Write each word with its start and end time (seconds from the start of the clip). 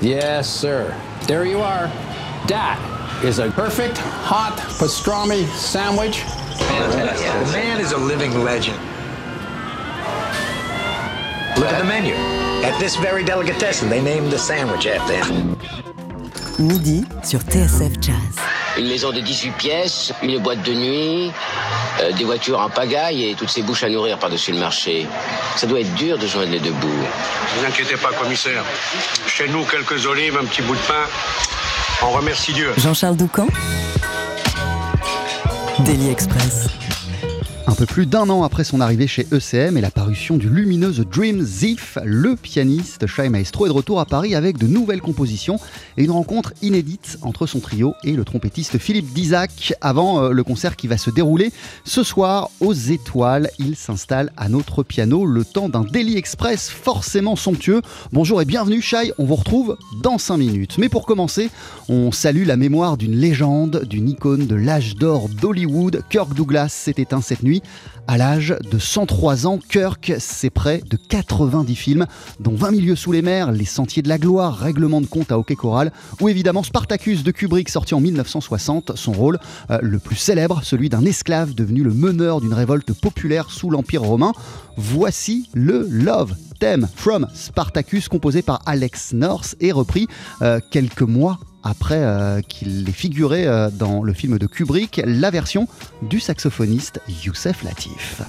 Yes, 0.00 0.48
sir. 0.48 0.94
There 1.26 1.44
you 1.44 1.58
are. 1.58 1.88
That 2.46 2.78
is 3.24 3.40
a 3.40 3.50
perfect 3.50 3.98
hot 3.98 4.56
pastrami 4.78 5.44
sandwich. 5.56 6.20
Fantastic. 6.20 7.26
The 7.46 7.52
man 7.52 7.80
is 7.80 7.90
a 7.90 7.98
living 7.98 8.44
legend. 8.44 8.78
Look 11.58 11.66
at 11.66 11.78
the 11.78 11.84
menu. 11.84 12.14
At 12.64 12.78
this 12.78 12.94
very 12.94 13.24
delicatessen, 13.24 13.88
they 13.88 14.00
named 14.00 14.30
the 14.30 14.38
sandwich 14.38 14.86
after 14.86 15.16
him. 15.16 15.56
Midi 16.60 17.04
sur 17.24 17.40
TSF 17.40 18.00
Jazz. 18.00 18.38
Une 18.78 18.86
maison 18.86 19.10
de 19.10 19.20
18 19.20 19.50
pièces, 19.56 20.12
une 20.22 20.38
boîte 20.40 20.62
de 20.62 20.74
nuit, 20.74 21.32
euh, 22.00 22.12
des 22.12 22.24
voitures 22.24 22.60
en 22.60 22.68
pagaille 22.68 23.30
et 23.30 23.34
toutes 23.34 23.50
ces 23.50 23.62
bouches 23.62 23.82
à 23.82 23.88
nourrir 23.88 24.18
par-dessus 24.18 24.52
le 24.52 24.58
marché. 24.58 25.06
Ça 25.56 25.66
doit 25.66 25.80
être 25.80 25.94
dur 25.94 26.18
de 26.18 26.26
joindre 26.26 26.52
les 26.52 26.60
deux 26.60 26.72
bouts. 26.72 26.88
Ne 26.88 27.60
vous 27.60 27.66
inquiétez 27.66 27.96
pas, 27.96 28.12
commissaire. 28.12 28.64
Chez 29.26 29.48
nous, 29.48 29.64
quelques 29.64 30.06
olives, 30.06 30.36
un 30.36 30.44
petit 30.44 30.62
bout 30.62 30.74
de 30.74 30.80
pain. 30.80 31.04
On 32.02 32.10
remercie 32.10 32.52
Dieu. 32.52 32.72
Jean-Charles 32.76 33.16
Doucan. 33.16 33.48
Daily 35.80 36.10
Express. 36.10 36.68
Un 37.68 37.74
peu 37.74 37.84
plus 37.84 38.06
d'un 38.06 38.30
an 38.30 38.44
après 38.44 38.64
son 38.64 38.80
arrivée 38.80 39.06
chez 39.06 39.26
ECM 39.30 39.76
et 39.76 39.82
la 39.82 39.90
parution 39.90 40.38
du 40.38 40.48
lumineux 40.48 40.90
Dream 41.04 41.42
Zif, 41.42 41.98
le 42.02 42.34
pianiste 42.34 43.06
Shai 43.06 43.28
Maestro 43.28 43.66
est 43.66 43.68
de 43.68 43.74
retour 43.74 44.00
à 44.00 44.06
Paris 44.06 44.34
avec 44.34 44.56
de 44.56 44.66
nouvelles 44.66 45.02
compositions 45.02 45.60
et 45.98 46.04
une 46.04 46.10
rencontre 46.10 46.54
inédite 46.62 47.18
entre 47.20 47.44
son 47.44 47.60
trio 47.60 47.92
et 48.04 48.12
le 48.12 48.24
trompettiste 48.24 48.78
Philippe 48.78 49.12
Dizac 49.12 49.74
avant 49.82 50.22
euh, 50.22 50.30
le 50.30 50.42
concert 50.44 50.76
qui 50.76 50.86
va 50.86 50.96
se 50.96 51.10
dérouler 51.10 51.52
ce 51.84 52.02
soir 52.02 52.48
aux 52.60 52.72
Étoiles. 52.72 53.50
Il 53.58 53.76
s'installe 53.76 54.32
à 54.38 54.48
notre 54.48 54.82
piano 54.82 55.26
le 55.26 55.44
temps 55.44 55.68
d'un 55.68 55.84
Daily 55.84 56.16
Express 56.16 56.70
forcément 56.70 57.36
somptueux. 57.36 57.82
Bonjour 58.14 58.40
et 58.40 58.46
bienvenue 58.46 58.80
Shai, 58.80 59.12
on 59.18 59.26
vous 59.26 59.36
retrouve 59.36 59.76
dans 60.02 60.16
5 60.16 60.38
minutes. 60.38 60.78
Mais 60.78 60.88
pour 60.88 61.04
commencer, 61.04 61.50
on 61.90 62.12
salue 62.12 62.46
la 62.46 62.56
mémoire 62.56 62.96
d'une 62.96 63.14
légende, 63.14 63.84
d'une 63.84 64.08
icône 64.08 64.46
de 64.46 64.54
l'âge 64.54 64.96
d'or 64.96 65.28
d'Hollywood. 65.28 66.02
Kirk 66.08 66.32
Douglas 66.32 66.70
s'est 66.70 66.94
éteint 66.96 67.20
cette 67.20 67.42
nuit 67.42 67.57
à 68.06 68.16
l'âge 68.16 68.56
de 68.70 68.78
103 68.78 69.46
ans, 69.46 69.58
Kirk, 69.58 70.14
c'est 70.18 70.50
près 70.50 70.80
de 70.88 70.96
90 70.96 71.74
films, 71.74 72.06
dont 72.40 72.54
20 72.54 72.70
milieux 72.70 72.96
sous 72.96 73.12
les 73.12 73.20
mers, 73.20 73.52
Les 73.52 73.66
Sentiers 73.66 74.02
de 74.02 74.08
la 74.08 74.16
Gloire, 74.16 74.56
Règlement 74.56 75.00
de 75.00 75.06
compte 75.06 75.30
à 75.30 75.38
Hockey 75.38 75.56
Choral, 75.56 75.92
ou 76.20 76.28
évidemment 76.28 76.62
Spartacus 76.62 77.22
de 77.22 77.30
Kubrick 77.30 77.68
sorti 77.68 77.94
en 77.94 78.00
1960, 78.00 78.92
son 78.96 79.12
rôle 79.12 79.38
euh, 79.70 79.78
le 79.82 79.98
plus 79.98 80.16
célèbre, 80.16 80.60
celui 80.62 80.88
d'un 80.88 81.04
esclave 81.04 81.54
devenu 81.54 81.82
le 81.82 81.92
meneur 81.92 82.40
d'une 82.40 82.54
révolte 82.54 82.92
populaire 82.94 83.50
sous 83.50 83.68
l'Empire 83.68 84.02
romain. 84.02 84.32
Voici 84.76 85.50
le 85.52 85.86
Love 85.90 86.34
Theme 86.58 86.88
from 86.94 87.26
Spartacus 87.34 88.08
composé 88.08 88.42
par 88.42 88.60
Alex 88.64 89.12
North 89.12 89.54
et 89.60 89.72
repris 89.72 90.08
euh, 90.42 90.60
quelques 90.70 91.02
mois 91.02 91.38
après 91.62 92.02
euh, 92.02 92.40
qu'il 92.40 92.88
ait 92.88 92.92
figuré 92.92 93.46
euh, 93.46 93.70
dans 93.70 94.02
le 94.02 94.12
film 94.12 94.38
de 94.38 94.46
Kubrick, 94.46 95.00
la 95.04 95.30
version 95.30 95.68
du 96.02 96.20
saxophoniste 96.20 97.00
Youssef 97.24 97.62
Latif. 97.62 98.22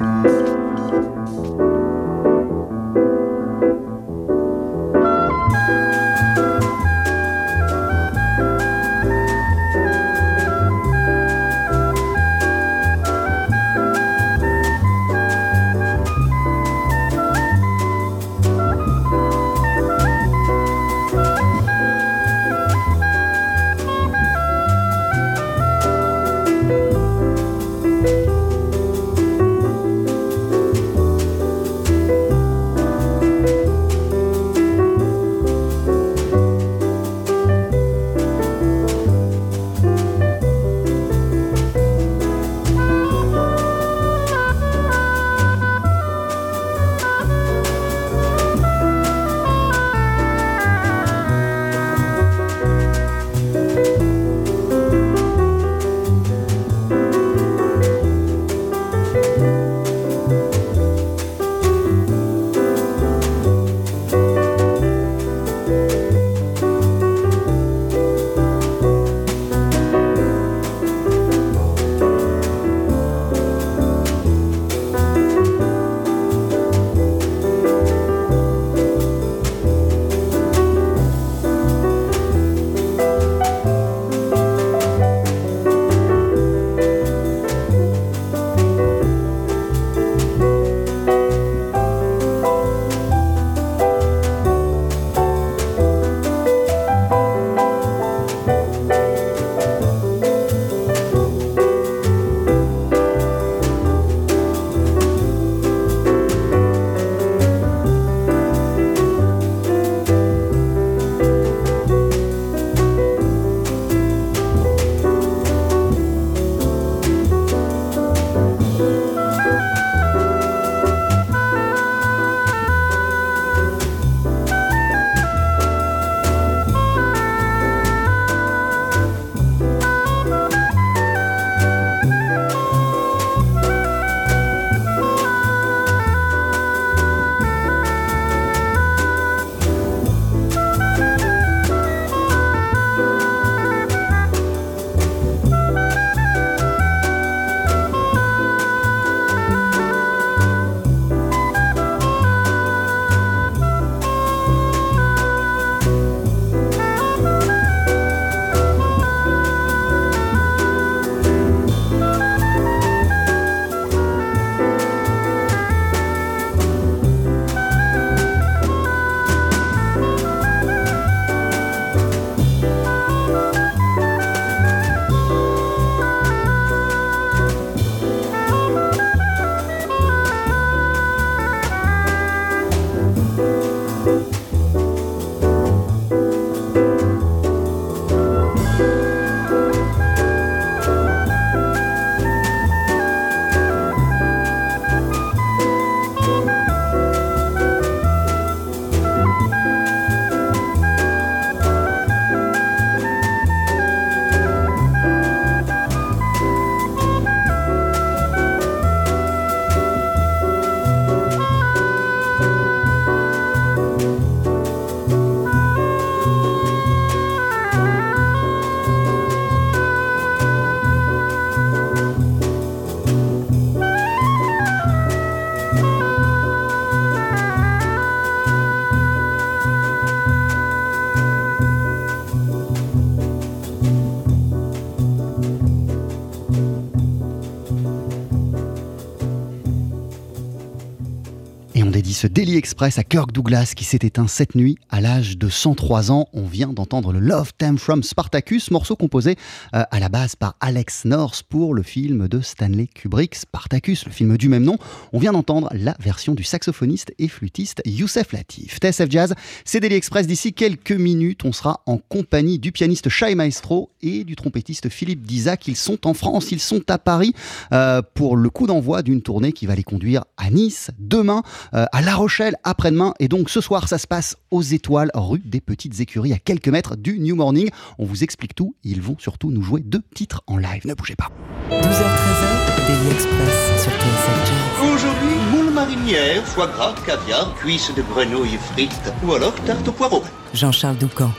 Ce 242.14 242.28
Daily 242.28 242.56
Express 242.56 242.98
à 242.98 243.04
Kirk 243.04 243.32
Douglas 243.32 243.74
qui 243.76 243.84
s'est 243.84 244.00
éteint 244.02 244.28
cette 244.28 244.56
nuit 244.56 244.78
à 244.90 245.02
l'âge 245.02 245.38
de 245.38 245.50
103 245.50 246.12
ans. 246.12 246.28
On 246.34 246.46
vient 246.46 246.74
d'entendre 246.74 247.12
le 247.12 247.20
Love 247.20 247.52
Theme 247.58 247.78
from 247.78 248.04
Spartacus, 248.04 248.72
morceau 248.72 248.96
composé 248.96 249.36
euh, 249.76 249.84
à 249.92 250.00
la 250.00 250.10
base 250.10 250.36
par 250.36 250.56
Alex 250.60 251.06
North 251.06 251.44
pour 251.44 251.74
le 251.74 251.84
film 251.84 252.28
de 252.28 252.42
Stanley 252.42 252.88
Kubrick, 252.88 253.36
Spartacus, 253.36 254.06
le 254.06 254.12
film 254.12 254.38
du 254.38 254.50
même 254.50 254.64
nom. 254.64 254.78
On 255.14 255.20
vient 255.20 255.34
d'entendre 255.34 255.70
la 255.74 255.96
version 256.00 256.36
du 256.36 256.44
saxophoniste 256.44 257.14
et 257.20 257.28
flûtiste 257.28 257.82
Youssef 257.86 258.32
Latif. 258.32 258.80
TSF 258.80 259.10
Jazz, 259.10 259.36
c'est 259.66 259.80
Daily 259.80 259.96
Express. 259.96 260.26
D'ici 260.26 260.54
quelques 260.54 260.92
minutes, 260.92 261.46
on 261.46 261.52
sera 261.52 261.82
en 261.86 261.98
compagnie 261.98 262.60
du 262.60 262.72
pianiste 262.72 263.10
Shai 263.10 263.36
Maestro 263.36 263.92
et 264.02 264.24
du 264.24 264.36
trompettiste 264.36 264.90
Philippe 264.90 265.26
Dizac. 265.26 265.68
Ils 265.68 265.76
sont 265.76 266.08
en 266.08 266.14
France, 266.14 266.52
ils 266.52 266.60
sont 266.60 266.90
à 266.90 266.98
Paris 266.98 267.34
euh, 267.74 268.02
pour 268.14 268.38
le 268.38 268.50
coup 268.50 268.68
d'envoi 268.68 269.02
d'une 269.04 269.22
tournée 269.22 269.52
qui 269.52 269.66
va 269.66 269.76
les 269.76 269.84
conduire 269.84 270.24
à 270.38 270.50
Nice 270.50 270.92
demain. 270.98 271.44
Euh, 271.74 271.86
La 272.02 272.16
Rochelle 272.16 272.56
après-demain. 272.64 273.14
Et 273.20 273.28
donc 273.28 273.50
ce 273.50 273.62
soir, 273.62 273.88
ça 273.90 273.98
se 273.98 274.08
passe 274.08 274.38
aux 274.52 274.62
Étoiles, 274.62 275.12
rue 275.14 275.42
des 275.44 275.60
Petites 275.60 276.00
Écuries, 276.00 276.34
à 276.34 276.38
quelques 276.38 276.70
mètres 276.70 276.96
du 276.96 277.20
New 277.20 277.36
Morning. 277.36 277.70
On 277.98 278.06
vous 278.06 278.24
explique 278.24 278.56
tout. 278.56 278.76
Ils 278.84 279.02
vont 279.02 279.18
surtout 279.20 279.52
nous 279.52 279.62
jouer 279.62 279.82
deux 279.82 280.02
titres 280.16 280.42
en 280.48 280.58
live. 280.58 280.86
Ne 280.86 280.94
bougez 280.94 281.16
pas. 281.16 281.30
12h13, 281.70 282.88
Daily 282.88 283.12
Express 283.12 283.84
sur 283.84 283.92
TSF. 283.92 284.82
Aujourd'hui, 284.82 285.36
moule 285.52 285.74
marinière, 285.74 286.46
foie 286.46 286.68
gras, 286.68 286.96
caviar, 287.06 287.54
cuisses 287.56 287.92
de 287.94 288.02
grenouille 288.02 288.58
frites 288.72 289.12
ou 289.26 289.34
alors 289.34 289.56
tarte 289.66 289.88
au 289.88 289.92
poireau. 289.92 290.24
Jean-Charles 290.54 290.98
Doucan. 290.98 291.32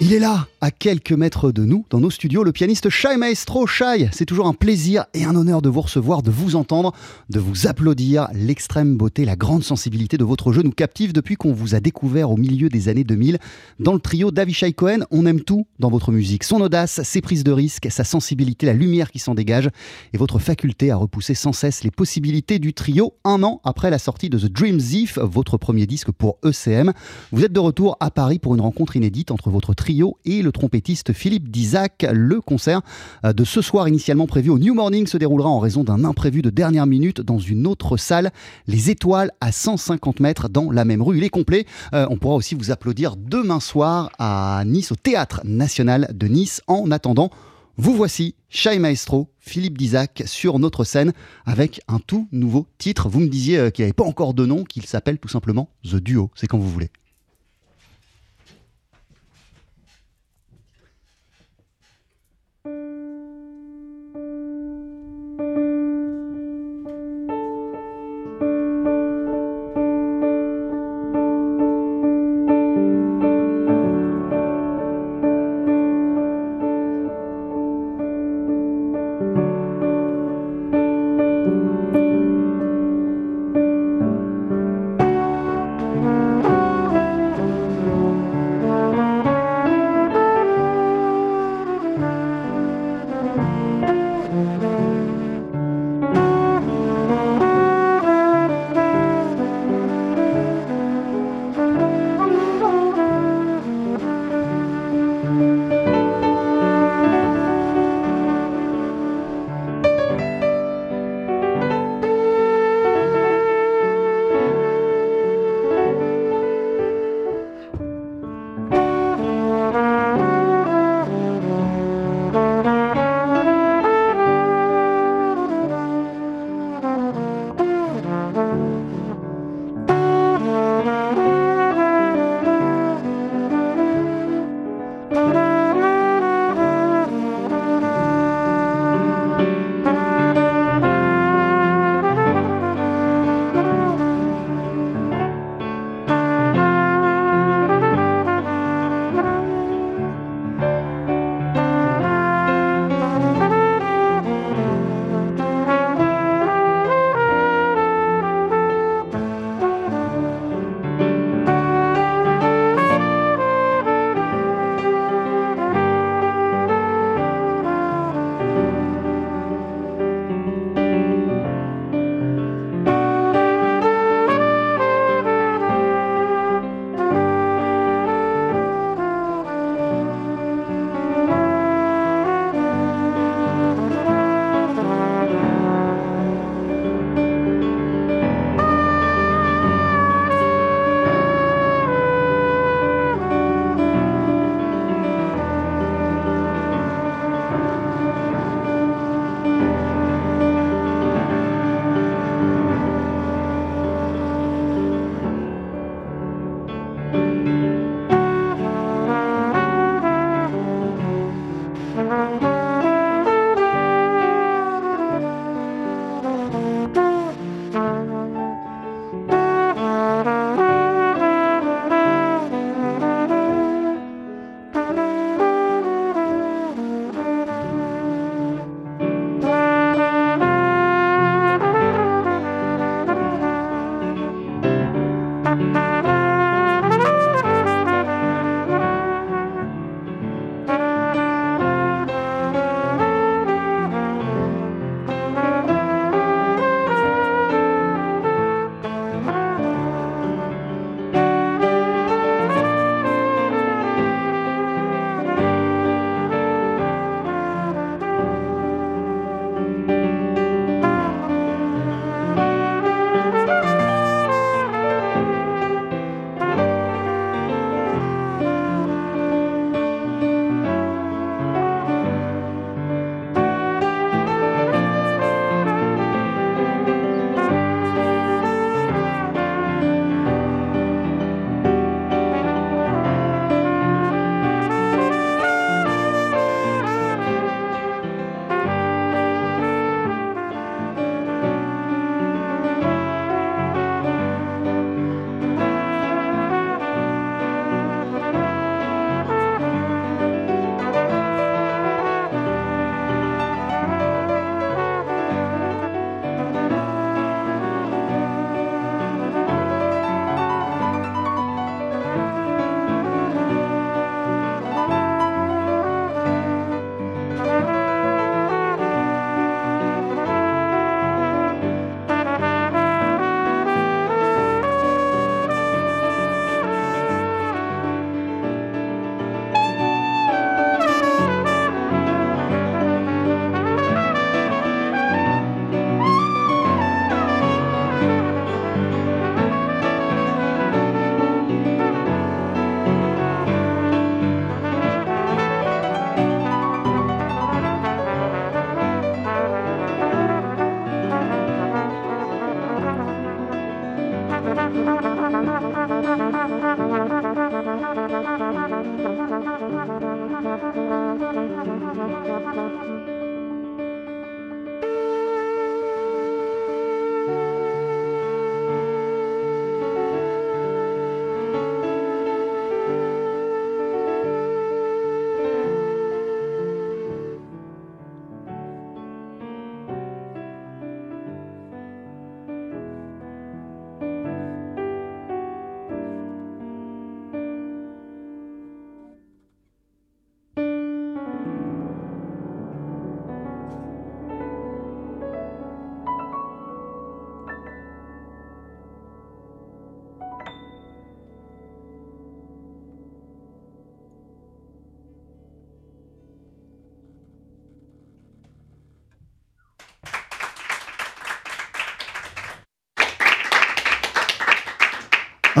Il 0.00 0.12
est 0.12 0.18
là, 0.18 0.48
à 0.60 0.72
quelques 0.72 1.12
mètres 1.12 1.52
de 1.52 1.64
nous, 1.64 1.84
dans 1.90 2.00
nos 2.00 2.10
studios, 2.10 2.42
le 2.42 2.50
pianiste 2.50 2.90
Shai 2.90 3.16
Maestro. 3.16 3.68
Shai, 3.68 4.08
c'est 4.12 4.26
toujours 4.26 4.48
un 4.48 4.52
plaisir 4.52 5.04
et 5.14 5.24
un 5.24 5.36
honneur 5.36 5.62
de 5.62 5.68
vous 5.68 5.82
recevoir, 5.82 6.22
de 6.22 6.32
vous 6.32 6.56
entendre, 6.56 6.92
de 7.30 7.38
vous 7.38 7.68
applaudir. 7.68 8.26
L'extrême 8.34 8.96
beauté, 8.96 9.24
la 9.24 9.36
grande 9.36 9.62
sensibilité 9.62 10.16
de 10.16 10.24
votre 10.24 10.52
jeu 10.52 10.62
nous 10.62 10.72
captive 10.72 11.12
depuis 11.12 11.36
qu'on 11.36 11.52
vous 11.52 11.76
a 11.76 11.80
découvert 11.80 12.32
au 12.32 12.36
milieu 12.36 12.68
des 12.68 12.88
années 12.88 13.04
2000. 13.04 13.38
Dans 13.78 13.92
le 13.92 14.00
trio 14.00 14.32
d'Avishai 14.32 14.72
Cohen, 14.72 15.04
on 15.12 15.26
aime 15.26 15.42
tout 15.42 15.66
dans 15.78 15.90
votre 15.90 16.10
musique. 16.10 16.42
Son 16.42 16.60
audace, 16.60 17.02
ses 17.04 17.20
prises 17.20 17.44
de 17.44 17.52
risque, 17.52 17.86
sa 17.88 18.02
sensibilité, 18.02 18.66
la 18.66 18.72
lumière 18.72 19.12
qui 19.12 19.20
s'en 19.20 19.36
dégage 19.36 19.70
et 20.12 20.18
votre 20.18 20.40
faculté 20.40 20.90
à 20.90 20.96
repousser 20.96 21.34
sans 21.34 21.52
cesse 21.52 21.84
les 21.84 21.92
possibilités 21.92 22.58
du 22.58 22.74
trio 22.74 23.14
un 23.24 23.44
an 23.44 23.60
après 23.62 23.90
la 23.90 23.98
sortie 24.00 24.28
de 24.28 24.38
The 24.38 24.50
Dream 24.50 24.78
Thief, 24.78 25.18
votre 25.18 25.56
premier 25.56 25.86
disque 25.86 26.10
pour 26.10 26.38
ECM. 26.44 26.92
Vous 27.30 27.44
êtes 27.44 27.52
de 27.52 27.60
retour 27.60 27.96
à 28.00 28.10
Paris 28.10 28.40
pour 28.40 28.56
une 28.56 28.60
rencontre 28.60 28.71
inédite 28.96 29.30
entre 29.30 29.50
votre 29.50 29.74
trio 29.74 30.18
et 30.24 30.42
le 30.42 30.52
trompettiste 30.52 31.12
Philippe 31.12 31.50
Dizac. 31.50 32.06
Le 32.12 32.40
concert 32.40 32.82
euh, 33.24 33.32
de 33.32 33.44
ce 33.44 33.62
soir, 33.62 33.88
initialement 33.88 34.26
prévu 34.26 34.50
au 34.50 34.58
New 34.58 34.74
Morning, 34.74 35.06
se 35.06 35.16
déroulera 35.16 35.48
en 35.48 35.58
raison 35.58 35.84
d'un 35.84 36.04
imprévu 36.04 36.42
de 36.42 36.50
dernière 36.50 36.86
minute 36.86 37.20
dans 37.20 37.38
une 37.38 37.66
autre 37.66 37.96
salle, 37.96 38.30
les 38.66 38.90
Étoiles 38.90 39.30
à 39.40 39.52
150 39.52 40.20
mètres 40.20 40.48
dans 40.48 40.70
la 40.70 40.84
même 40.84 41.02
rue. 41.02 41.18
Il 41.18 41.24
est 41.24 41.30
complet. 41.30 41.66
Euh, 41.94 42.06
on 42.10 42.16
pourra 42.16 42.34
aussi 42.34 42.54
vous 42.54 42.70
applaudir 42.70 43.16
demain 43.16 43.60
soir 43.60 44.10
à 44.18 44.62
Nice, 44.66 44.92
au 44.92 44.96
Théâtre 44.96 45.40
National 45.44 46.08
de 46.14 46.26
Nice. 46.26 46.60
En 46.66 46.90
attendant, 46.90 47.30
vous 47.78 47.94
voici, 47.94 48.34
Shai 48.50 48.78
Maestro, 48.78 49.30
Philippe 49.38 49.78
Dizac, 49.78 50.22
sur 50.26 50.58
notre 50.58 50.84
scène 50.84 51.12
avec 51.46 51.80
un 51.88 51.98
tout 51.98 52.28
nouveau 52.30 52.66
titre. 52.78 53.08
Vous 53.08 53.20
me 53.20 53.28
disiez 53.28 53.58
euh, 53.58 53.70
qu'il 53.70 53.82
n'y 53.82 53.86
avait 53.86 53.94
pas 53.94 54.04
encore 54.04 54.34
de 54.34 54.44
nom, 54.44 54.64
qu'il 54.64 54.84
s'appelle 54.84 55.18
tout 55.18 55.28
simplement 55.28 55.70
The 55.84 55.96
Duo. 55.96 56.30
C'est 56.34 56.46
quand 56.46 56.58
vous 56.58 56.70
voulez. 56.70 56.90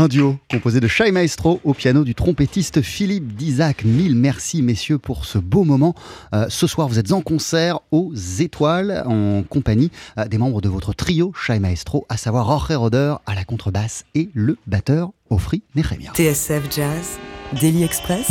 Un 0.02 0.08
duo 0.08 0.36
composé 0.50 0.80
de 0.80 0.88
Shai 0.88 1.12
Maestro 1.12 1.60
au 1.62 1.74
piano 1.74 2.02
du 2.02 2.16
trompettiste 2.16 2.82
Philippe 2.82 3.36
Dizac. 3.36 3.84
Mille 3.84 4.16
merci 4.16 4.60
messieurs 4.60 4.98
pour 4.98 5.24
ce 5.24 5.38
beau 5.38 5.62
moment. 5.62 5.94
Euh, 6.34 6.46
ce 6.48 6.66
soir 6.66 6.88
vous 6.88 6.98
êtes 6.98 7.12
en 7.12 7.20
concert 7.20 7.78
aux 7.92 8.12
Étoiles 8.40 9.04
en 9.06 9.44
compagnie 9.44 9.92
euh, 10.18 10.24
des 10.24 10.38
membres 10.38 10.60
de 10.60 10.68
votre 10.68 10.92
trio 10.92 11.32
Shai 11.36 11.60
Maestro, 11.60 12.04
à 12.08 12.16
savoir 12.16 12.46
Jorge 12.46 12.72
Roder 12.72 13.14
à 13.26 13.36
la 13.36 13.44
contrebasse 13.44 14.04
et 14.16 14.28
le 14.34 14.58
batteur 14.66 15.12
Ofri 15.30 15.62
Nehemia. 15.76 16.10
TSF 16.16 16.64
Jazz, 16.74 17.20
Daily 17.60 17.84
Express, 17.84 18.26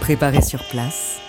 préparé 0.00 0.42
sur 0.42 0.66
place. 0.66 1.20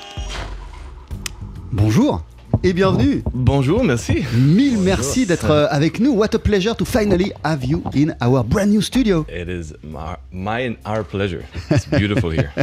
Bonjour 1.71 2.23
et 2.67 2.73
bienvenue. 2.73 3.23
Bonjour, 3.33 3.81
merci. 3.81 4.25
Mille 4.35 4.77
merci 4.79 5.25
d'être 5.25 5.51
euh, 5.51 5.67
avec 5.69 6.01
nous. 6.01 6.11
What 6.11 6.35
a 6.35 6.39
pleasure 6.39 6.75
to 6.75 6.83
finally 6.83 7.31
have 7.41 7.63
you 7.63 7.81
in 7.95 8.13
our 8.21 8.43
brand 8.43 8.71
new 8.71 8.81
studio. 8.81 9.25
It 9.29 9.47
is 9.47 9.73
my, 9.83 10.17
my 10.33 10.67
and 10.67 10.75
our 10.85 11.05
pleasure. 11.05 11.43
It's 11.71 11.87
beautiful 11.87 12.31
here. 12.31 12.49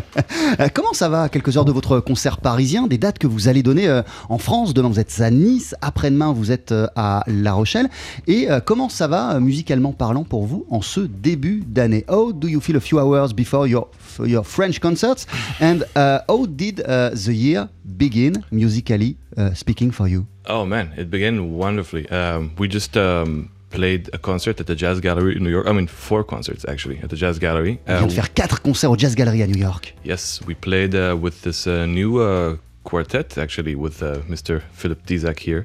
Euh, 0.60 0.68
Comment 0.72 0.92
ça 0.92 1.08
va 1.08 1.22
à 1.22 1.28
quelques 1.28 1.56
heures 1.56 1.64
de 1.64 1.72
votre 1.72 2.00
concert 2.00 2.38
parisien? 2.38 2.86
Des 2.86 2.98
dates 2.98 3.18
que 3.18 3.26
vous 3.26 3.48
allez 3.48 3.62
donner 3.62 3.88
euh, 3.88 4.02
en 4.28 4.38
France. 4.38 4.74
Demain, 4.74 4.88
vous 4.88 5.00
êtes 5.00 5.20
à 5.20 5.30
Nice. 5.30 5.74
Après-demain, 5.80 6.32
vous 6.32 6.52
êtes 6.52 6.70
euh, 6.70 6.86
à 6.96 7.24
La 7.26 7.54
Rochelle. 7.54 7.88
Et 8.26 8.50
euh, 8.50 8.60
comment 8.60 8.88
ça 8.88 9.08
va, 9.08 9.40
musicalement 9.40 9.92
parlant, 9.92 10.22
pour 10.24 10.44
vous 10.44 10.66
en 10.70 10.82
ce 10.82 11.00
début 11.00 11.64
d'année? 11.66 12.04
How 12.08 12.32
do 12.32 12.46
you 12.46 12.60
feel 12.60 12.76
a 12.76 12.80
few 12.80 12.98
hours 12.98 13.32
before 13.34 13.66
your, 13.66 13.88
your 14.20 14.44
French 14.44 14.80
concerts? 14.80 15.26
And 15.60 15.80
uh, 15.96 16.18
how 16.28 16.46
did 16.46 16.80
uh, 16.80 17.10
the 17.14 17.32
year 17.32 17.68
begin, 17.84 18.42
musically 18.50 19.16
uh, 19.36 19.54
speaking, 19.54 19.90
for 19.94 20.08
you 20.08 20.26
oh 20.46 20.64
man, 20.66 20.86
it 20.96 21.08
began 21.10 21.36
wonderfully. 21.56 22.04
Um, 22.10 22.50
we 22.58 22.68
just 22.68 22.96
um, 22.96 23.48
played 23.70 24.10
a 24.12 24.18
concert 24.18 24.60
at 24.60 24.66
the 24.66 24.74
Jazz 24.82 25.00
Gallery 25.00 25.34
in 25.36 25.42
New 25.42 25.50
York. 25.50 25.66
I 25.66 25.72
mean, 25.72 25.88
four 25.88 26.22
concerts 26.24 26.64
actually 26.68 26.98
at 27.02 27.08
the 27.08 27.16
Jazz 27.16 27.38
Gallery. 27.38 27.78
On 27.86 27.94
vient 27.94 28.04
Uh, 28.04 28.08
de 28.08 28.14
faire 28.14 28.34
quatre 28.34 28.60
concerts 28.62 28.90
au 28.92 28.96
Jazz 28.98 29.14
Gallery 29.14 29.40
à 29.42 29.46
New 29.46 29.58
York. 29.68 29.94
yes, 30.04 30.40
we 30.46 30.54
played 30.54 30.94
uh, 30.94 31.16
with 31.24 31.40
this 31.42 31.66
uh, 31.66 31.86
new 31.86 32.18
uh, 32.20 32.56
quartet 32.84 33.38
actually 33.38 33.74
with 33.74 34.02
uh, 34.02 34.18
Mr. 34.28 34.60
Philip 34.72 35.00
Dizak 35.06 35.38
here, 35.40 35.64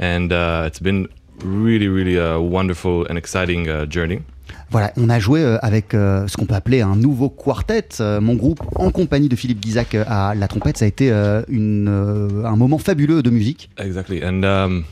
and 0.00 0.32
uh, 0.32 0.66
it's 0.66 0.80
been 0.82 1.06
really, 1.44 1.88
really 1.88 2.16
a 2.18 2.40
wonderful 2.40 3.06
and 3.08 3.16
exciting 3.16 3.68
uh, 3.68 3.86
journey. 3.86 4.20
Voilà, 4.70 4.92
on 4.96 5.08
a 5.08 5.18
joué 5.20 5.42
euh, 5.42 5.58
avec 5.62 5.94
euh, 5.94 6.26
ce 6.26 6.36
qu'on 6.36 6.46
peut 6.46 6.54
appeler 6.54 6.80
un 6.80 6.96
nouveau 6.96 7.28
quartet. 7.28 7.88
Euh, 8.00 8.20
mon 8.20 8.34
groupe, 8.34 8.60
en 8.74 8.90
compagnie 8.90 9.28
de 9.28 9.36
Philippe 9.36 9.64
euh, 9.94 10.04
à 10.06 10.34
la 10.34 10.48
trompette, 10.48 10.76
ça 10.76 10.84
a 10.84 10.88
été 10.88 11.10
un 11.10 12.56
moment 12.56 12.78
fabuleux 12.78 13.22
de 13.22 13.30
musique. 13.30 13.70
Exactly, 13.78 14.22
and 14.24 14.42
um, 14.44 14.84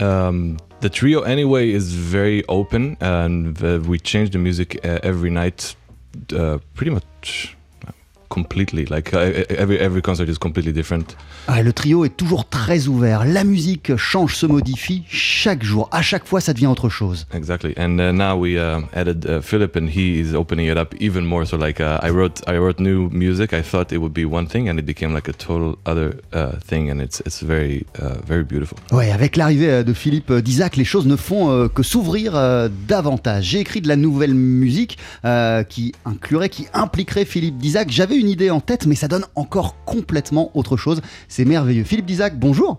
um, 0.00 0.56
the 0.80 0.88
trio 0.90 1.22
anyway 1.22 1.70
is 1.70 1.94
very 1.94 2.44
open, 2.48 2.96
and 3.00 3.54
uh, 3.62 3.78
we 3.86 3.98
change 4.00 4.30
the 4.30 4.38
music 4.38 4.80
uh, 4.84 4.98
every 5.02 5.30
night, 5.30 5.76
uh, 6.32 6.58
pretty 6.74 6.90
much 6.90 7.56
completely. 8.34 8.84
Like 8.86 9.12
every 9.14 9.78
every 9.78 10.02
concert 10.02 10.28
is 10.28 10.38
completely 10.38 10.72
different. 10.72 11.16
Ah, 11.46 11.62
le 11.62 11.72
trio 11.72 12.04
est 12.04 12.16
toujours 12.16 12.48
très 12.48 12.88
ouvert. 12.88 13.24
La 13.24 13.44
musique 13.44 13.94
change, 13.96 14.34
se 14.34 14.46
modifie 14.46 15.04
chaque 15.08 15.62
jour. 15.62 15.88
À 15.92 16.02
chaque 16.02 16.26
fois, 16.26 16.40
ça 16.40 16.52
devient 16.52 16.66
autre 16.66 16.88
chose. 16.88 17.26
Exactly, 17.32 17.74
and 17.76 17.98
uh, 17.98 18.12
now 18.12 18.34
we 18.36 18.56
uh, 18.56 18.80
added 18.94 19.24
uh, 19.26 19.40
Philip, 19.40 19.76
and 19.76 19.88
he 19.88 20.18
is 20.18 20.34
opening 20.34 20.66
it 20.70 20.76
up 20.76 20.94
even 21.00 21.24
more. 21.24 21.46
So 21.46 21.56
like 21.56 21.80
uh, 21.80 21.98
I 22.02 22.10
wrote 22.10 22.42
I 22.48 22.56
wrote 22.56 22.80
new 22.80 23.08
music. 23.10 23.52
I 23.52 23.62
thought 23.62 23.92
it 23.92 23.98
would 23.98 24.14
be 24.14 24.24
one 24.24 24.46
thing, 24.46 24.68
and 24.68 24.78
it 24.78 24.86
became 24.86 25.14
like 25.14 25.28
a 25.28 25.32
total 25.32 25.78
other 25.86 26.16
uh, 26.32 26.58
thing, 26.66 26.90
and 26.90 27.00
it's 27.00 27.20
it's 27.20 27.42
very 27.42 27.86
uh, 28.00 28.16
very 28.26 28.44
beautiful. 28.44 28.78
Ouais, 28.90 29.10
avec 29.10 29.36
l'arrivée 29.36 29.70
euh, 29.70 29.82
de 29.82 29.92
Philippe 29.92 30.30
euh, 30.30 30.40
Dizac, 30.40 30.76
les 30.76 30.84
choses 30.84 31.06
ne 31.06 31.16
font 31.16 31.50
euh, 31.50 31.68
que 31.68 31.82
s'ouvrir 31.82 32.34
davantage. 32.88 33.44
J'ai 33.44 33.60
écrit 33.60 33.80
de 33.80 33.88
la 33.88 33.96
nouvelle 33.96 34.34
musique 34.34 34.98
qui 35.68 35.92
inclurait, 36.04 36.48
qui 36.48 36.66
impliquerait 36.72 37.24
Philippe 37.24 37.58
Dizac. 37.58 37.90
J'avais 37.90 38.16
une 38.24 38.30
idée 38.30 38.50
en 38.50 38.60
tête, 38.60 38.86
mais 38.86 38.94
ça 38.94 39.06
donne 39.06 39.24
encore 39.34 39.76
complètement 39.84 40.50
autre 40.54 40.76
chose. 40.76 41.00
C'est 41.28 41.44
merveilleux. 41.44 41.84
Philippe 41.84 42.06
Dizac, 42.06 42.38
bonjour. 42.38 42.78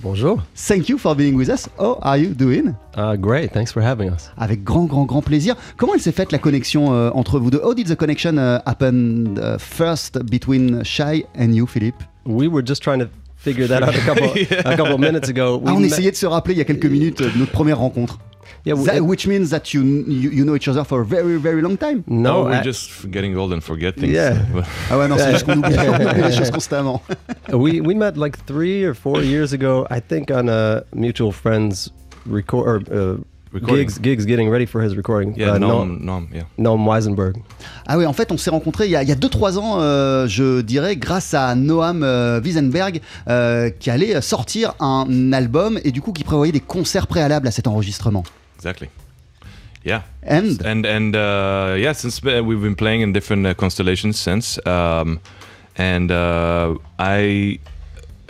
Bonjour. 0.00 0.42
Thank 0.54 0.88
you 0.90 0.98
for 0.98 1.14
being 1.16 1.34
with 1.34 1.48
us. 1.48 1.68
How 1.78 1.98
are 2.02 2.18
you 2.18 2.34
doing? 2.34 2.74
Uh, 2.96 3.16
great. 3.16 3.52
Thanks 3.52 3.72
for 3.72 3.82
having 3.82 4.10
us. 4.10 4.30
Avec 4.36 4.62
grand, 4.62 4.84
grand, 4.84 5.06
grand 5.06 5.22
plaisir. 5.22 5.56
Comment 5.78 5.94
elle 5.94 6.00
s'est 6.00 6.12
faite 6.12 6.30
la 6.32 6.38
connexion 6.38 6.92
euh, 6.92 7.10
entre 7.14 7.38
vous 7.38 7.50
deux? 7.50 7.62
How 7.64 7.72
did 7.74 7.86
the 7.88 7.96
connection 7.96 8.36
uh, 8.36 8.58
happen 8.66 9.38
uh, 9.38 9.56
first 9.58 10.18
between 10.24 10.84
Shai 10.84 11.24
and 11.38 11.54
you, 11.54 11.66
Philippe? 11.66 12.04
We 12.26 12.46
were 12.48 12.62
just 12.66 12.82
trying 12.82 12.98
to 13.00 13.08
figure 13.36 13.66
that 13.68 13.82
out 13.82 13.94
a 13.94 14.00
couple 14.04 14.30
a 14.64 14.76
couple 14.76 14.98
minutes 14.98 15.30
ago. 15.30 15.56
We 15.58 15.68
Ah, 15.70 15.74
on 15.76 15.82
essayait 15.82 16.10
de 16.10 16.16
se 16.16 16.26
rappeler 16.26 16.54
il 16.54 16.58
y 16.58 16.62
a 16.62 16.64
quelques 16.64 16.86
minutes 16.86 17.22
euh, 17.22 17.30
de 17.32 17.38
notre 17.38 17.52
première 17.52 17.78
rencontre. 17.78 18.18
Yeah, 18.66 18.74
That- 18.76 19.02
which 19.04 19.26
means 19.26 19.50
that 19.50 19.74
you, 19.74 19.82
you 20.08 20.30
you 20.30 20.44
know 20.44 20.56
each 20.56 20.68
other 20.68 20.84
for 20.84 21.02
a 21.02 21.04
very, 21.04 21.36
very 21.38 21.60
long 21.60 21.76
time. 21.76 22.02
no, 22.06 22.30
oh, 22.30 22.44
we're 22.44 22.60
I- 22.60 22.62
just 22.64 23.10
getting 23.10 23.36
old 23.36 23.52
and 23.52 23.62
forget 23.62 23.94
things. 23.96 24.12
Yeah. 24.14 24.38
Ah 24.90 24.96
ouais, 24.98 25.06
non, 25.08 25.18
c'est 25.18 25.32
juste 25.32 25.44
qu'on 25.44 25.58
oublie, 25.58 25.76
on 25.88 26.00
oublie 26.00 26.22
les 26.22 26.32
choses 26.32 26.50
constamment. 26.50 27.02
we 27.52 27.80
we 27.82 27.94
met 27.94 28.16
like 28.16 28.36
three 28.46 28.84
or 28.86 28.94
four 28.94 29.22
years 29.22 29.52
ago. 29.52 29.86
I 29.90 30.00
think 30.00 30.30
on 30.30 30.48
a 30.48 30.82
mutual 30.94 31.30
friend's 31.32 31.90
record 32.26 32.64
or 32.66 32.80
uh, 32.90 33.16
Recording. 33.52 33.86
gigs 33.86 33.98
gigs 34.00 34.24
getting 34.26 34.48
ready 34.50 34.66
for 34.66 34.80
his 34.82 34.96
recording. 34.96 35.34
Yeah, 35.36 35.52
uh, 35.54 35.58
Noam, 35.58 36.00
Noam, 36.02 36.26
yeah. 36.32 36.44
Noam 36.58 36.84
Weisenberg. 36.86 37.36
Ah 37.86 37.96
oui, 37.98 38.04
en 38.06 38.12
fait, 38.14 38.32
on 38.32 38.36
s'est 38.38 38.50
rencontrés 38.50 38.86
il 38.86 38.90
y 38.92 38.96
a 38.96 39.04
2-3 39.14 39.58
ans, 39.58 39.76
euh, 39.80 40.26
je 40.26 40.60
dirais, 40.62 40.96
grâce 40.96 41.34
à 41.34 41.54
Noam 41.54 42.02
euh, 42.02 42.40
Wiesenberg, 42.42 43.00
euh, 43.28 43.70
qui 43.78 43.90
allait 43.90 44.20
sortir 44.22 44.74
un 44.80 45.32
album 45.32 45.78
et 45.84 45.92
du 45.92 46.00
coup 46.00 46.12
qui 46.12 46.24
prévoyait 46.24 46.50
des 46.52 46.58
concerts 46.60 47.06
préalables 47.06 47.46
à 47.46 47.50
cet 47.52 47.68
enregistrement. 47.68 48.24
Exactly. 48.56 48.88
Yeah. 49.84 50.02
And? 50.22 50.62
And 50.64 50.86
and 50.86 51.14
uh, 51.14 51.74
yeah, 51.78 51.92
since 51.92 52.20
uh, 52.24 52.42
we've 52.42 52.62
been 52.62 52.74
playing 52.76 53.02
in 53.02 53.12
different 53.12 53.46
uh, 53.46 53.52
constellations 53.54 54.18
since, 54.18 54.58
um, 54.66 55.20
and 55.76 56.10
uh, 56.10 56.74
I, 56.98 57.58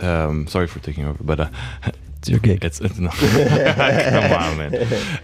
um, 0.01 0.47
sorry 0.47 0.67
for 0.67 0.79
taking 0.79 1.05
over, 1.05 1.23
but 1.23 1.39
uh, 1.39 1.47
It's 2.19 2.29
your 2.31 2.39
gig. 2.39 2.63
it's, 2.65 2.81
it's 2.81 2.97
no, 2.97 3.09
come 3.11 4.31
on, 4.33 4.57
man. 4.57 4.73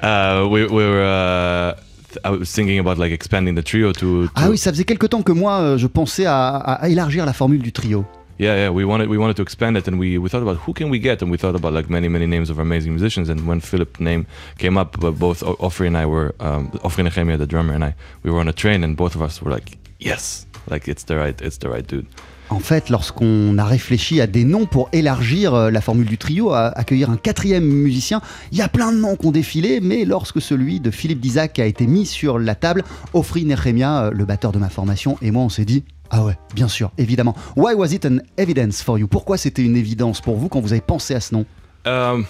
Uh, 0.02 0.48
we, 0.48 0.68
we 0.68 0.84
were. 0.86 1.04
Uh, 1.04 1.76
I 2.24 2.30
was 2.30 2.52
thinking 2.54 2.78
about 2.80 2.98
like 3.00 3.12
expanding 3.12 3.56
the 3.56 3.64
trio 3.64 3.92
to. 3.94 4.28
to 4.28 4.32
ah 4.36 4.50
oui, 4.50 4.58
ça 4.58 4.72
faisait 4.72 4.84
quelque 4.86 5.08
temps 5.08 5.24
que 5.24 5.32
moi, 5.34 5.60
euh, 5.62 5.78
je 5.80 5.88
pensais 5.88 6.26
à- 6.28 6.58
à 6.58 6.90
élargir 6.90 7.26
la 7.26 7.34
formule 7.34 7.62
du 7.62 7.72
trio. 7.72 8.06
Yeah, 8.42 8.56
yeah. 8.56 8.70
We 8.72 8.86
wanted 8.86 9.08
we 9.08 9.20
wanted 9.20 9.36
to 9.36 9.44
expand 9.44 9.78
it, 9.78 9.88
and 9.88 10.00
we, 10.00 10.18
we 10.18 10.28
thought 10.28 10.42
about 10.42 10.58
who 10.66 10.74
can 10.74 10.90
we 10.90 10.98
get, 10.98 11.22
and 11.22 11.30
we 11.30 11.38
thought 11.38 11.56
about 11.56 11.74
like 11.74 11.92
many 11.92 12.08
many 12.08 12.26
names 12.26 12.50
of 12.50 12.58
amazing 12.58 12.92
musicians. 12.92 13.30
And 13.30 13.46
when 13.48 13.60
Philip 13.60 14.00
name 14.00 14.26
came 14.58 14.80
up, 14.80 15.00
both 15.00 15.44
Ofri 15.44 15.86
and 15.86 15.96
I 15.96 16.08
were 16.08 16.34
um, 16.40 16.72
Ofri 16.84 17.04
Nehemia, 17.08 17.38
the 17.38 17.46
drummer, 17.46 17.76
and 17.76 17.84
I 17.84 17.94
we 18.24 18.32
were 18.32 18.40
on 18.40 18.48
a 18.48 18.54
train, 18.54 18.84
and 18.84 18.98
both 18.98 19.14
of 19.14 19.22
us 19.22 19.44
were 19.44 19.52
like, 19.52 19.78
yes, 20.00 20.48
like 20.72 20.88
it's 20.88 21.04
the 21.04 21.18
right 21.18 21.40
it's 21.40 21.60
the 21.60 21.70
right 21.70 21.88
dude. 21.88 22.08
En 22.50 22.60
fait, 22.60 22.90
lorsqu'on 22.90 23.60
a 23.60 23.64
réfléchi 23.64 24.20
à 24.20 24.26
des 24.26 24.44
noms 24.44 24.66
pour 24.66 24.90
élargir 24.92 25.54
euh, 25.54 25.70
la 25.70 25.80
formule 25.80 26.08
du 26.08 26.18
trio, 26.18 26.50
à 26.52 26.70
accueillir 26.70 27.12
un 27.12 27.18
quatrième 27.18 27.64
musicien, 27.64 28.22
il 28.52 28.58
y 28.58 28.62
a 28.64 28.68
plein 28.68 28.92
de 28.92 28.98
noms 28.98 29.16
qui 29.16 29.28
ont 29.28 29.32
défilé, 29.32 29.82
mais 29.82 30.04
lorsque 30.04 30.42
celui 30.42 30.80
de 30.80 30.90
Philippe 30.90 31.20
Dizac 31.20 31.60
a 31.60 31.66
été 31.66 31.86
mis 31.86 32.08
sur 32.08 32.40
la 32.40 32.56
table, 32.56 32.84
Ofri 33.14 33.46
Nehemia, 33.46 34.06
euh, 34.06 34.12
le 34.12 34.26
batteur 34.26 34.52
de 34.52 34.58
ma 34.58 34.70
formation, 34.70 35.18
et 35.22 35.30
moi, 35.30 35.44
on 35.44 35.50
s'est 35.50 35.64
dit 35.64 35.84
ah 36.12 36.24
ouais, 36.24 36.38
bien 36.54 36.68
sûr, 36.68 36.92
évidemment. 36.98 37.36
Why 37.56 37.74
was 37.74 37.94
it 37.94 38.06
an 38.06 38.18
evidence 38.38 38.82
for 38.84 39.00
you? 39.00 39.08
Pourquoi 39.08 39.38
c'était 39.38 39.64
une 39.64 39.76
évidence 39.76 40.22
pour 40.22 40.36
vous 40.38 40.50
quand 40.50 40.60
vous 40.60 40.74
avez 40.74 40.82
pensé 40.82 41.16
à 41.16 41.20
ce 41.20 41.34
nom? 41.36 41.46
Um, 41.84 42.26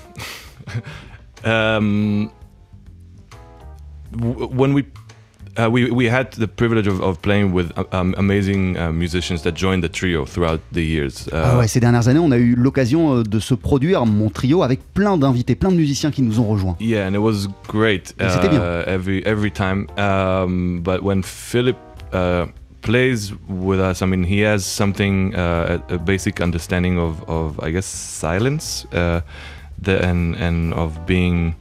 um, 1.44 2.30
when 4.56 4.74
we. 4.74 4.84
Uh, 5.58 5.70
we, 5.70 5.92
we 5.92 6.06
had 6.10 6.32
the 6.40 6.48
privilege 6.48 6.88
of, 6.88 7.02
of 7.02 7.22
playing 7.22 7.52
with 7.52 7.78
uh, 7.78 7.84
um, 7.92 8.16
amazing 8.18 8.78
uh, 8.78 8.90
musicians 8.90 9.42
that 9.44 9.52
joined 9.54 9.84
the 9.84 9.90
trio 9.92 10.24
throughout 10.26 10.62
the 10.72 10.80
years. 10.82 11.28
Uh, 11.28 11.36
Ah 11.44 11.58
ouais, 11.58 11.68
ces 11.68 11.82
dernières 11.82 12.08
années, 12.08 12.22
on 12.22 12.32
a 12.32 12.38
eu 12.38 12.56
l'occasion 12.56 13.18
euh, 13.18 13.24
de 13.24 13.38
se 13.40 13.54
produire, 13.54 14.06
mon 14.06 14.30
trio, 14.30 14.64
avec 14.64 14.80
plein 14.94 15.18
d'invités, 15.18 15.56
plein 15.56 15.70
de 15.72 15.76
musiciens 15.76 16.10
qui 16.10 16.22
nous 16.22 16.40
ont 16.40 16.46
rejoints. 16.48 16.78
Yeah, 16.80 17.06
and 17.06 17.14
it 17.16 17.20
was 17.20 17.50
great 17.68 18.16
c'était 18.18 18.48
bien. 18.48 18.62
uh, 18.62 18.86
every 18.88 19.22
every 19.26 19.52
time. 19.52 19.88
Um, 19.98 20.80
but 20.82 21.04
when 21.04 21.22
Philip 21.22 21.76
uh, 22.14 22.46
plays 22.82 23.34
with 23.48 23.80
us, 23.80 24.02
I 24.02 24.06
mean, 24.06 24.24
he 24.24 24.42
has 24.42 24.66
something 24.66 25.36
uh, 25.36 25.82
a, 25.90 25.98
basic 25.98 26.42
understanding 26.42 26.98
of, 27.00 27.28
of 27.30 27.60
I 27.60 27.72
guess 27.72 27.86
silence, 27.86 28.86
uh, 28.94 29.22
the, 29.80 30.04
and 30.04 30.36
and 30.36 30.74
of 30.74 31.06
being 31.06 31.56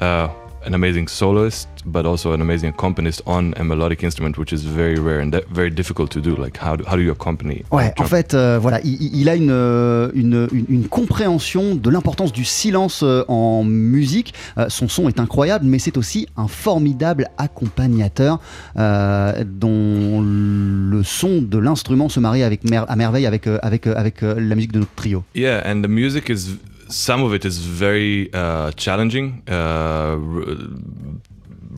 uh, 0.00 0.28
an 0.68 0.74
amazing 0.74 1.08
soloist, 1.08 1.68
but 1.86 2.04
also 2.04 2.32
an 2.32 2.40
amazing 2.42 2.68
accompanist 2.70 3.22
on 3.26 3.54
a 3.56 3.64
melodic 3.64 4.02
instrument, 4.02 4.36
which 4.38 4.52
is 4.52 4.62
very 4.64 4.96
rare 5.00 5.20
and 5.20 5.34
very 5.50 5.70
difficult 5.70 6.10
to 6.10 6.20
do. 6.20 6.36
Like 6.36 6.58
how 6.58 6.76
do, 6.76 6.84
how 6.86 6.96
do 6.96 7.02
you 7.02 7.10
accompany? 7.12 7.64
Ouais, 7.72 7.92
en 7.98 8.04
fait, 8.04 8.34
euh, 8.34 8.58
voilà, 8.60 8.80
il, 8.84 9.02
il- 9.14 9.28
a 9.28 9.34
une, 9.34 9.50
euh, 9.50 10.10
une, 10.14 10.46
une- 10.52 10.66
une 10.68 10.88
compréhension 10.88 11.74
de 11.74 11.90
l'importance 11.90 12.32
du 12.32 12.44
silence 12.44 13.00
euh, 13.02 13.24
en 13.28 13.64
musique. 13.64 14.34
Euh, 14.58 14.66
son 14.68 14.88
son 14.88 15.08
est 15.08 15.18
incroyable, 15.20 15.64
mais 15.66 15.78
c'est 15.78 15.96
aussi 15.96 16.26
un 16.36 16.48
formidable 16.48 17.28
accompagnateur 17.38 18.38
euh, 18.76 19.44
dont 19.44 20.20
le 20.22 21.02
son 21.02 21.40
de 21.42 21.58
l'instrument 21.58 22.08
se 22.08 22.20
marie 22.20 22.42
avec 22.42 22.68
mer- 22.68 22.84
à 22.88 22.96
merveille 22.96 23.26
avec, 23.26 23.46
euh, 23.46 23.58
avec, 23.62 23.86
avec 23.86 24.20
la 24.22 24.54
musique 24.54 24.72
de 24.72 24.80
notre 24.80 24.94
trio. 24.94 25.24
Yeah, 25.34 25.62
and 25.66 25.82
the 25.82 25.88
music 25.88 26.28
is 26.28 26.56
some 26.88 27.22
of 27.22 27.32
it 27.34 27.44
is 27.44 27.58
very 27.58 28.30
uh, 28.32 28.70
challenging, 28.72 29.42
uh, 29.48 30.16
r- 30.16 30.56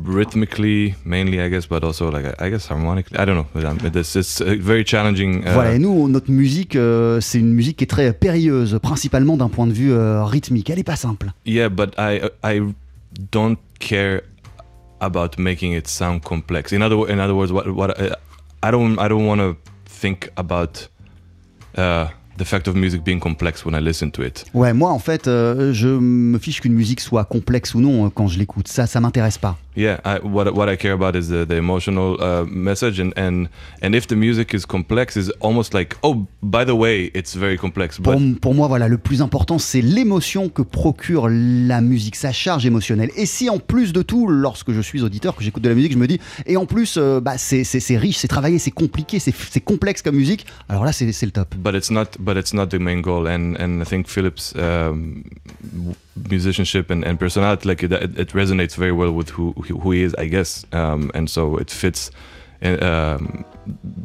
rhythmically 0.05 0.94
mainly, 1.05 1.40
I 1.40 1.49
guess, 1.49 1.66
but 1.66 1.85
also 1.85 2.11
like 2.11 2.25
I, 2.40 2.49
guess 2.51 2.66
harmonically. 2.66 3.18
I 3.18 3.25
don't 3.25 3.37
know. 3.37 3.46
But, 3.53 3.64
um, 3.64 3.79
uh, 3.85 4.62
very 4.62 4.85
challenging. 4.85 5.44
Uh, 5.46 5.53
Voilà, 5.53 5.75
et 5.75 5.79
nous, 5.79 6.09
notre 6.09 6.31
musique, 6.31 6.77
euh, 6.77 7.20
c'est 7.20 7.38
une 7.38 7.53
musique 7.53 7.79
qui 7.79 7.85
est 7.85 7.87
très 7.87 8.12
périlleuse, 8.12 8.79
principalement 8.83 9.37
d'un 9.37 9.49
point 9.49 9.66
de 9.66 9.73
vue 9.73 9.92
euh, 9.92 10.25
rythmique. 10.25 10.70
Elle 10.70 10.79
est 10.79 10.85
pas 10.85 10.96
simple. 10.96 11.33
Yeah, 11.44 11.68
but 11.68 11.94
I 11.99 12.20
I 12.42 12.61
don't 13.33 13.59
care 13.79 14.23
about 15.01 15.38
making 15.38 15.73
it 15.75 15.88
sound 15.88 16.23
complex. 16.23 16.73
In 16.73 16.83
other 16.83 17.09
in 17.11 17.18
other 17.18 17.35
words, 17.35 17.53
what 17.53 17.66
what 17.68 17.90
I, 17.99 18.11
I 18.62 18.70
don't 18.70 18.99
I 18.99 19.09
don't 19.09 19.27
want 19.27 19.38
to 19.40 19.57
think 19.87 20.31
about 20.37 20.88
uh, 21.77 22.07
the 22.40 22.44
fact 22.44 22.66
of 22.68 22.74
music 22.74 23.05
being 23.05 23.20
complex 23.20 23.64
when 23.64 23.74
I 23.74 23.85
listen 23.85 24.11
to 24.12 24.22
it. 24.22 24.46
Ouais, 24.55 24.72
moi, 24.72 24.90
en 24.90 24.98
fait, 24.98 25.29
euh, 25.29 25.72
je 25.72 25.88
me 25.88 26.38
fiche 26.38 26.61
qu'une 26.61 26.72
musique 26.72 27.00
soit 27.00 27.24
complexe 27.24 27.74
ou 27.74 27.81
non 27.81 28.07
euh, 28.07 28.09
quand 28.09 28.29
je 28.29 28.38
l'écoute. 28.38 28.66
Ça, 28.66 28.87
ça 28.87 28.98
m'intéresse 29.00 29.38
pas. 29.38 29.59
Yeah, 29.81 29.99
I, 30.05 30.19
what 30.19 30.53
what 30.53 30.69
I 30.69 30.77
care 30.77 30.93
about 30.93 31.16
is 31.16 31.29
the, 31.29 31.47
the 31.47 31.57
emotional 31.57 32.19
uh, 32.21 32.45
message, 32.45 33.01
and, 33.01 33.12
and 33.16 33.49
and 33.81 33.95
if 33.95 34.07
the 34.07 34.16
music 34.16 34.53
is 34.55 34.66
complex, 34.66 35.16
is 35.16 35.31
almost 35.40 35.73
like 35.73 35.97
oh, 36.03 36.27
by 36.43 36.64
the 36.64 36.75
way, 36.75 37.11
it's 37.14 37.35
very 37.35 37.57
complex. 37.57 37.99
Pour, 37.99 38.14
But 38.19 38.40
pour 38.40 38.55
moi, 38.55 38.69
voilà, 38.69 38.88
le 38.88 38.99
plus 38.99 39.23
important, 39.23 39.59
c'est 39.59 39.81
l'émotion 39.81 40.49
que 40.51 40.62
procure 40.62 41.29
la 41.31 41.81
musique, 41.81 42.16
sa 42.16 42.33
charge 42.33 42.66
émotionnelle. 42.66 43.11
Et 43.16 43.25
si 43.27 43.49
en 43.49 43.59
plus 43.59 43.93
de 43.93 44.03
tout, 44.03 44.27
lorsque 44.27 44.73
je 44.73 44.83
suis 44.83 45.03
auditeur, 45.03 45.35
que 45.35 45.43
j'écoute 45.43 45.62
de 45.62 45.69
la 45.71 45.75
musique, 45.75 45.93
je 45.93 45.99
me 45.99 46.07
dis, 46.07 46.21
et 46.47 46.57
en 46.59 46.66
plus, 46.66 46.97
euh, 46.99 47.21
bah, 47.21 47.38
c'est 47.38 47.97
riche, 47.97 48.19
c'est 48.19 48.29
travaillé, 48.29 48.59
c'est 48.59 48.71
compliqué, 48.71 49.19
c'est 49.19 49.61
complexe 49.61 50.03
comme 50.03 50.16
musique, 50.16 50.45
alors 50.69 50.85
là, 50.85 50.93
c'est 50.93 51.07
le 51.07 51.31
top. 51.31 51.55
but 51.57 51.75
it's 51.75 51.90
not 51.90 52.19
but 52.19 52.37
it's 52.37 52.53
not 52.53 52.66
the 52.69 52.79
main 52.79 53.01
goal 53.01 53.27
and 53.27 53.55
and 53.59 53.81
i 53.81 53.85
think 53.85 54.07
philip's 54.09 54.55
um, 54.57 55.23
musicianship 56.28 56.90
and, 56.90 57.04
and 57.04 57.18
personality 57.18 57.68
like 57.68 57.83
it, 57.83 57.92
it, 57.92 58.28
resonates 58.28 58.74
very 58.74 58.92
well 58.92 59.12
with 59.12 59.30
who 59.30 59.52
who 59.52 59.90
he 59.90 60.02
is 60.02 60.14
i 60.16 60.26
guess. 60.26 60.64
Um, 60.72 61.11
and 61.14 61.28
so 61.30 61.56
it 61.56 61.70
fits 61.70 62.11
um, 62.62 63.44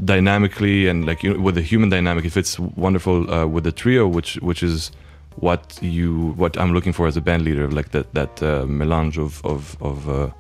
dynamically 0.06 0.88
and 0.88 1.06
like 1.06 1.23
you 1.23 1.34
know, 1.34 1.39
with 1.39 1.56
the 1.56 1.62
human 1.62 1.89
dynamic 1.89 2.25
it 2.25 2.32
fits 2.32 2.60
wonderful 2.60 3.30
uh, 3.32 3.45
with 3.45 3.63
the 3.63 3.71
trio 3.71 4.08
which 4.08 4.36
which 4.36 4.63
is 4.63 4.91
what 5.38 5.78
you 5.82 6.34
what 6.38 6.58
i'm 6.58 6.73
looking 6.73 6.93
for 6.93 7.08
as 7.08 7.17
a 7.17 7.21
band 7.21 7.43
leader 7.43 7.69
like 7.69 7.91
that 7.91 8.13
that 8.13 8.41
uh, 8.41 8.65
melange 8.65 9.17
of 9.17 9.45
of 9.45 9.75
of, 9.82 10.10
uh, 10.10 10.13
of 10.13 10.34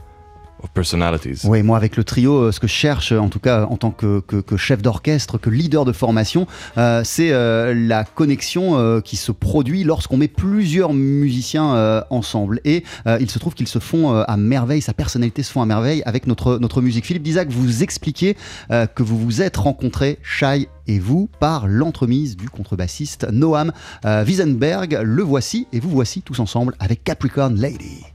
personalities 0.69 1.41
Oui, 1.45 1.63
moi 1.63 1.77
avec 1.77 1.97
le 1.97 2.03
trio, 2.03 2.35
euh, 2.35 2.51
ce 2.51 2.59
que 2.59 2.67
je 2.67 2.73
cherche, 2.73 3.11
en 3.11 3.29
tout 3.29 3.39
cas 3.39 3.65
en 3.65 3.77
tant 3.77 3.91
que, 3.91 4.21
chef 4.57 4.81
d'orchestre, 4.81 5.37
que 5.37 5.49
leader 5.49 5.85
de 5.85 5.91
formation, 5.91 6.47
euh, 6.77 7.01
c'est 7.03 7.31
euh, 7.31 7.73
la 7.75 8.03
connexion 8.03 9.01
qui 9.01 9.15
se 9.15 9.31
produit 9.31 9.83
lorsqu'on 9.83 10.17
met 10.17 10.27
plusieurs 10.27 10.93
musiciens 10.93 12.03
ensemble. 12.09 12.59
Et 12.65 12.83
il 13.19 13.29
se 13.29 13.39
trouve 13.39 13.53
qu'ils 13.53 13.67
se 13.67 13.79
font 13.79 14.15
à 14.15 14.37
merveille, 14.37 14.81
sa 14.81 14.93
personnalité 14.93 15.43
se 15.43 15.51
font 15.51 15.61
à 15.61 15.65
merveille 15.65 16.01
avec 16.05 16.27
notre, 16.27 16.57
notre 16.57 16.81
musique. 16.81 17.05
Philippe 17.05 17.23
Dizac, 17.23 17.49
vous 17.49 17.83
expliquez 17.83 18.35
que 18.69 19.03
vous 19.03 19.17
vous 19.17 19.41
êtes 19.41 19.57
rencontrés, 19.57 20.19
Shai 20.23 20.67
et 20.87 20.99
vous, 20.99 21.29
par 21.39 21.67
l'entremise 21.67 22.37
du 22.37 22.49
contrebassiste 22.49 23.27
Noam 23.31 23.71
Wiesenberg. 24.03 24.99
Le 25.03 25.23
voici 25.23 25.67
et 25.73 25.79
vous 25.79 25.89
voici 25.89 26.21
tous 26.21 26.39
ensemble 26.39 26.75
avec 26.79 27.03
Capricorn 27.03 27.55
Lady. 27.55 28.14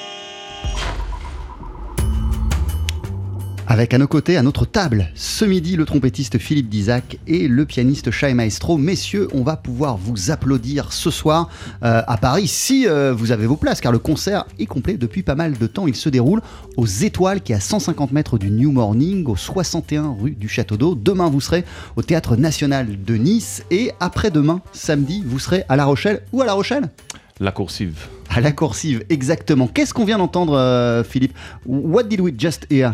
Avec 3.81 3.95
à 3.95 3.97
nos 3.97 4.07
côtés, 4.07 4.37
à 4.37 4.43
notre 4.43 4.65
table, 4.65 5.09
ce 5.15 5.43
midi, 5.43 5.75
le 5.75 5.85
trompettiste 5.85 6.37
Philippe 6.37 6.69
Dizac 6.69 7.17
et 7.25 7.47
le 7.47 7.65
pianiste 7.65 8.11
Shai 8.11 8.35
Maestro. 8.35 8.77
Messieurs, 8.77 9.27
on 9.33 9.41
va 9.41 9.57
pouvoir 9.57 9.97
vous 9.97 10.29
applaudir 10.29 10.93
ce 10.93 11.09
soir 11.09 11.49
euh, 11.81 12.03
à 12.05 12.17
Paris 12.17 12.47
si 12.47 12.87
euh, 12.87 13.11
vous 13.11 13.31
avez 13.31 13.47
vos 13.47 13.55
places, 13.55 13.81
car 13.81 13.91
le 13.91 13.97
concert 13.97 14.45
est 14.59 14.67
complet 14.67 14.97
depuis 14.97 15.23
pas 15.23 15.33
mal 15.33 15.57
de 15.57 15.65
temps. 15.65 15.87
Il 15.87 15.95
se 15.95 16.09
déroule 16.09 16.43
aux 16.77 16.85
Étoiles, 16.85 17.41
qui 17.41 17.53
est 17.53 17.55
à 17.55 17.59
150 17.59 18.11
mètres 18.11 18.37
du 18.37 18.51
New 18.51 18.71
Morning, 18.71 19.25
au 19.25 19.35
61 19.35 20.15
rue 20.21 20.35
du 20.35 20.47
Château 20.47 20.77
d'Eau. 20.77 20.93
Demain, 20.93 21.31
vous 21.31 21.41
serez 21.41 21.65
au 21.95 22.03
Théâtre 22.03 22.35
National 22.35 23.03
de 23.03 23.15
Nice 23.15 23.63
et 23.71 23.93
après-demain, 23.99 24.61
samedi, 24.73 25.23
vous 25.25 25.39
serez 25.39 25.63
à 25.69 25.75
La 25.75 25.85
Rochelle. 25.85 26.21
Ou 26.33 26.43
à 26.43 26.45
La 26.45 26.53
Rochelle? 26.53 26.91
La 27.39 27.51
coursive. 27.51 27.97
À 28.29 28.41
La 28.41 28.51
Coursive, 28.51 29.03
exactement. 29.09 29.65
Qu'est-ce 29.65 29.95
qu'on 29.95 30.05
vient 30.05 30.19
d'entendre, 30.19 30.53
euh, 30.55 31.03
Philippe? 31.03 31.35
What 31.65 32.03
did 32.03 32.21
we 32.21 32.31
just 32.37 32.67
hear? 32.69 32.93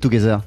Together 0.00 0.42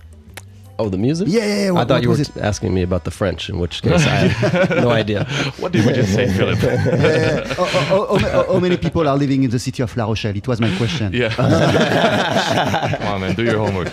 Oh, 0.80 0.90
the 0.90 0.98
music? 0.98 1.28
Yeah, 1.30 1.46
yeah, 1.46 1.68
I 1.68 1.72
what- 1.72 1.88
thought 1.88 2.02
you 2.02 2.10
were 2.10 2.18
was 2.18 2.30
it? 2.30 2.38
asking 2.38 2.74
me 2.74 2.82
about 2.82 3.04
the 3.04 3.12
French, 3.12 3.50
in 3.52 3.60
which 3.60 3.84
case 3.84 4.04
I 4.08 4.16
have 4.34 4.70
no 4.82 4.90
idea. 4.90 5.26
What 5.62 5.72
did 5.74 5.86
we 5.86 5.94
just 5.94 6.12
say, 6.12 6.26
Philip? 6.38 6.58
Uh, 6.64 7.54
how, 7.54 7.66
how- 7.66 8.18
how- 8.18 8.46
how 8.54 8.60
many 8.60 8.78
people 8.78 9.08
are 9.08 9.16
living 9.16 9.44
in 9.44 9.52
the 9.52 9.60
city 9.60 9.84
of 9.84 9.96
La 9.96 10.06
Rochelle? 10.08 10.36
It 10.36 10.48
was 10.48 10.60
my 10.60 10.76
question. 10.78 11.14
yeah. 11.14 11.30
Come 12.98 13.08
on, 13.14 13.22
man. 13.22 13.36
Do 13.36 13.44
your 13.44 13.60
homework. 13.60 13.92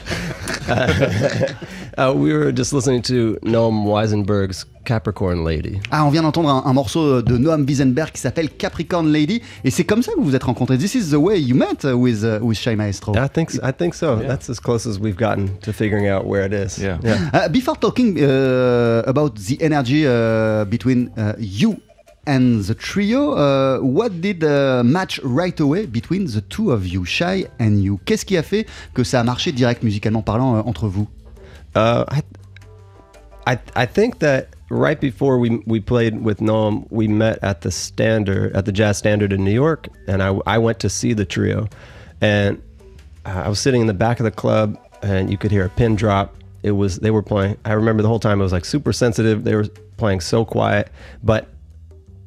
Uh, 1.98 2.12
we 2.14 2.32
were 2.32 2.52
just 2.52 2.72
listening 2.72 3.02
to 3.02 3.36
Noam 3.42 3.84
Weisenberg's 3.84 4.64
Capricorn 4.84 5.42
Lady. 5.44 5.80
Ah, 5.90 6.04
on 6.06 6.10
vient 6.10 6.22
d'entendre 6.22 6.48
un, 6.48 6.62
un 6.64 6.72
morceau 6.72 7.22
de 7.22 7.36
Noam 7.36 7.64
Wiesenberg 7.66 8.12
qui 8.12 8.20
s'appelle 8.20 8.50
Capricorn 8.50 9.10
Lady, 9.10 9.42
et 9.64 9.70
c'est 9.70 9.82
comme 9.82 10.04
ça 10.04 10.12
que 10.12 10.18
vous 10.18 10.24
vous 10.26 10.36
êtes 10.36 10.44
rencontrés. 10.44 10.78
This 10.78 10.94
is 10.94 11.10
the 11.10 11.18
way 11.18 11.40
you 11.40 11.56
met 11.56 11.84
uh, 11.84 11.96
with 11.96 12.22
uh, 12.22 12.38
with 12.40 12.56
Shai 12.56 12.76
Maestro. 12.76 13.14
I 13.14 13.26
think 13.26 13.50
so, 13.50 13.58
I 13.64 13.72
think 13.72 13.94
so. 13.94 14.16
That's 14.16 14.48
as 14.48 14.60
close 14.60 14.86
as 14.86 15.00
we've 15.00 15.16
gotten 15.16 15.58
to 15.62 15.72
figuring 15.72 16.06
out 16.06 16.24
where 16.24 16.46
it 16.46 16.52
is. 16.52 16.78
Yeah. 16.78 16.98
Uh, 17.34 17.48
before 17.48 17.74
talking 17.74 18.16
uh, 18.22 19.02
about 19.04 19.34
the 19.34 19.60
energy 19.60 20.06
uh, 20.06 20.66
between 20.66 21.10
uh, 21.18 21.34
you 21.36 21.80
and 22.28 22.62
the 22.64 22.74
trio, 22.74 23.32
uh, 23.32 23.78
what 23.78 24.20
did 24.20 24.44
uh, 24.44 24.82
match 24.84 25.18
right 25.24 25.58
away 25.58 25.86
between 25.86 26.26
the 26.26 26.42
two 26.42 26.70
of 26.70 26.86
you, 26.86 27.04
Shai 27.04 27.46
and 27.58 27.82
you 27.82 27.98
Qu'est-ce 28.04 28.24
qui 28.24 28.36
a 28.36 28.42
fait 28.42 28.66
que 28.94 29.02
ça 29.02 29.20
a 29.20 29.24
marché 29.24 29.50
direct 29.50 29.82
musicalement 29.82 30.22
parlant 30.22 30.56
euh, 30.56 30.62
entre 30.64 30.88
vous 30.88 31.08
Uh, 31.76 32.04
I, 32.08 32.22
I 33.46 33.58
I 33.76 33.86
think 33.86 34.20
that 34.20 34.48
right 34.70 34.98
before 34.98 35.38
we 35.38 35.62
we 35.66 35.80
played 35.80 36.24
with 36.24 36.40
Noam, 36.40 36.86
we 36.90 37.06
met 37.06 37.38
at 37.42 37.60
the 37.60 37.70
Standard 37.70 38.56
at 38.56 38.64
the 38.64 38.72
Jazz 38.72 38.96
Standard 38.96 39.32
in 39.32 39.44
New 39.44 39.52
York, 39.52 39.88
and 40.08 40.22
I 40.22 40.30
I 40.46 40.58
went 40.58 40.80
to 40.80 40.88
see 40.88 41.12
the 41.12 41.26
trio, 41.26 41.68
and 42.20 42.60
I 43.26 43.48
was 43.48 43.60
sitting 43.60 43.82
in 43.82 43.86
the 43.86 43.94
back 43.94 44.18
of 44.18 44.24
the 44.24 44.30
club, 44.30 44.78
and 45.02 45.30
you 45.30 45.36
could 45.36 45.50
hear 45.50 45.66
a 45.66 45.68
pin 45.68 45.94
drop. 45.94 46.34
It 46.62 46.72
was 46.72 47.00
they 47.00 47.10
were 47.10 47.22
playing. 47.22 47.58
I 47.66 47.74
remember 47.74 48.02
the 48.02 48.08
whole 48.08 48.18
time 48.18 48.40
it 48.40 48.44
was 48.44 48.52
like 48.52 48.64
super 48.64 48.92
sensitive. 48.92 49.44
They 49.44 49.54
were 49.54 49.68
playing 49.98 50.20
so 50.20 50.44
quiet, 50.44 50.90
but 51.22 51.48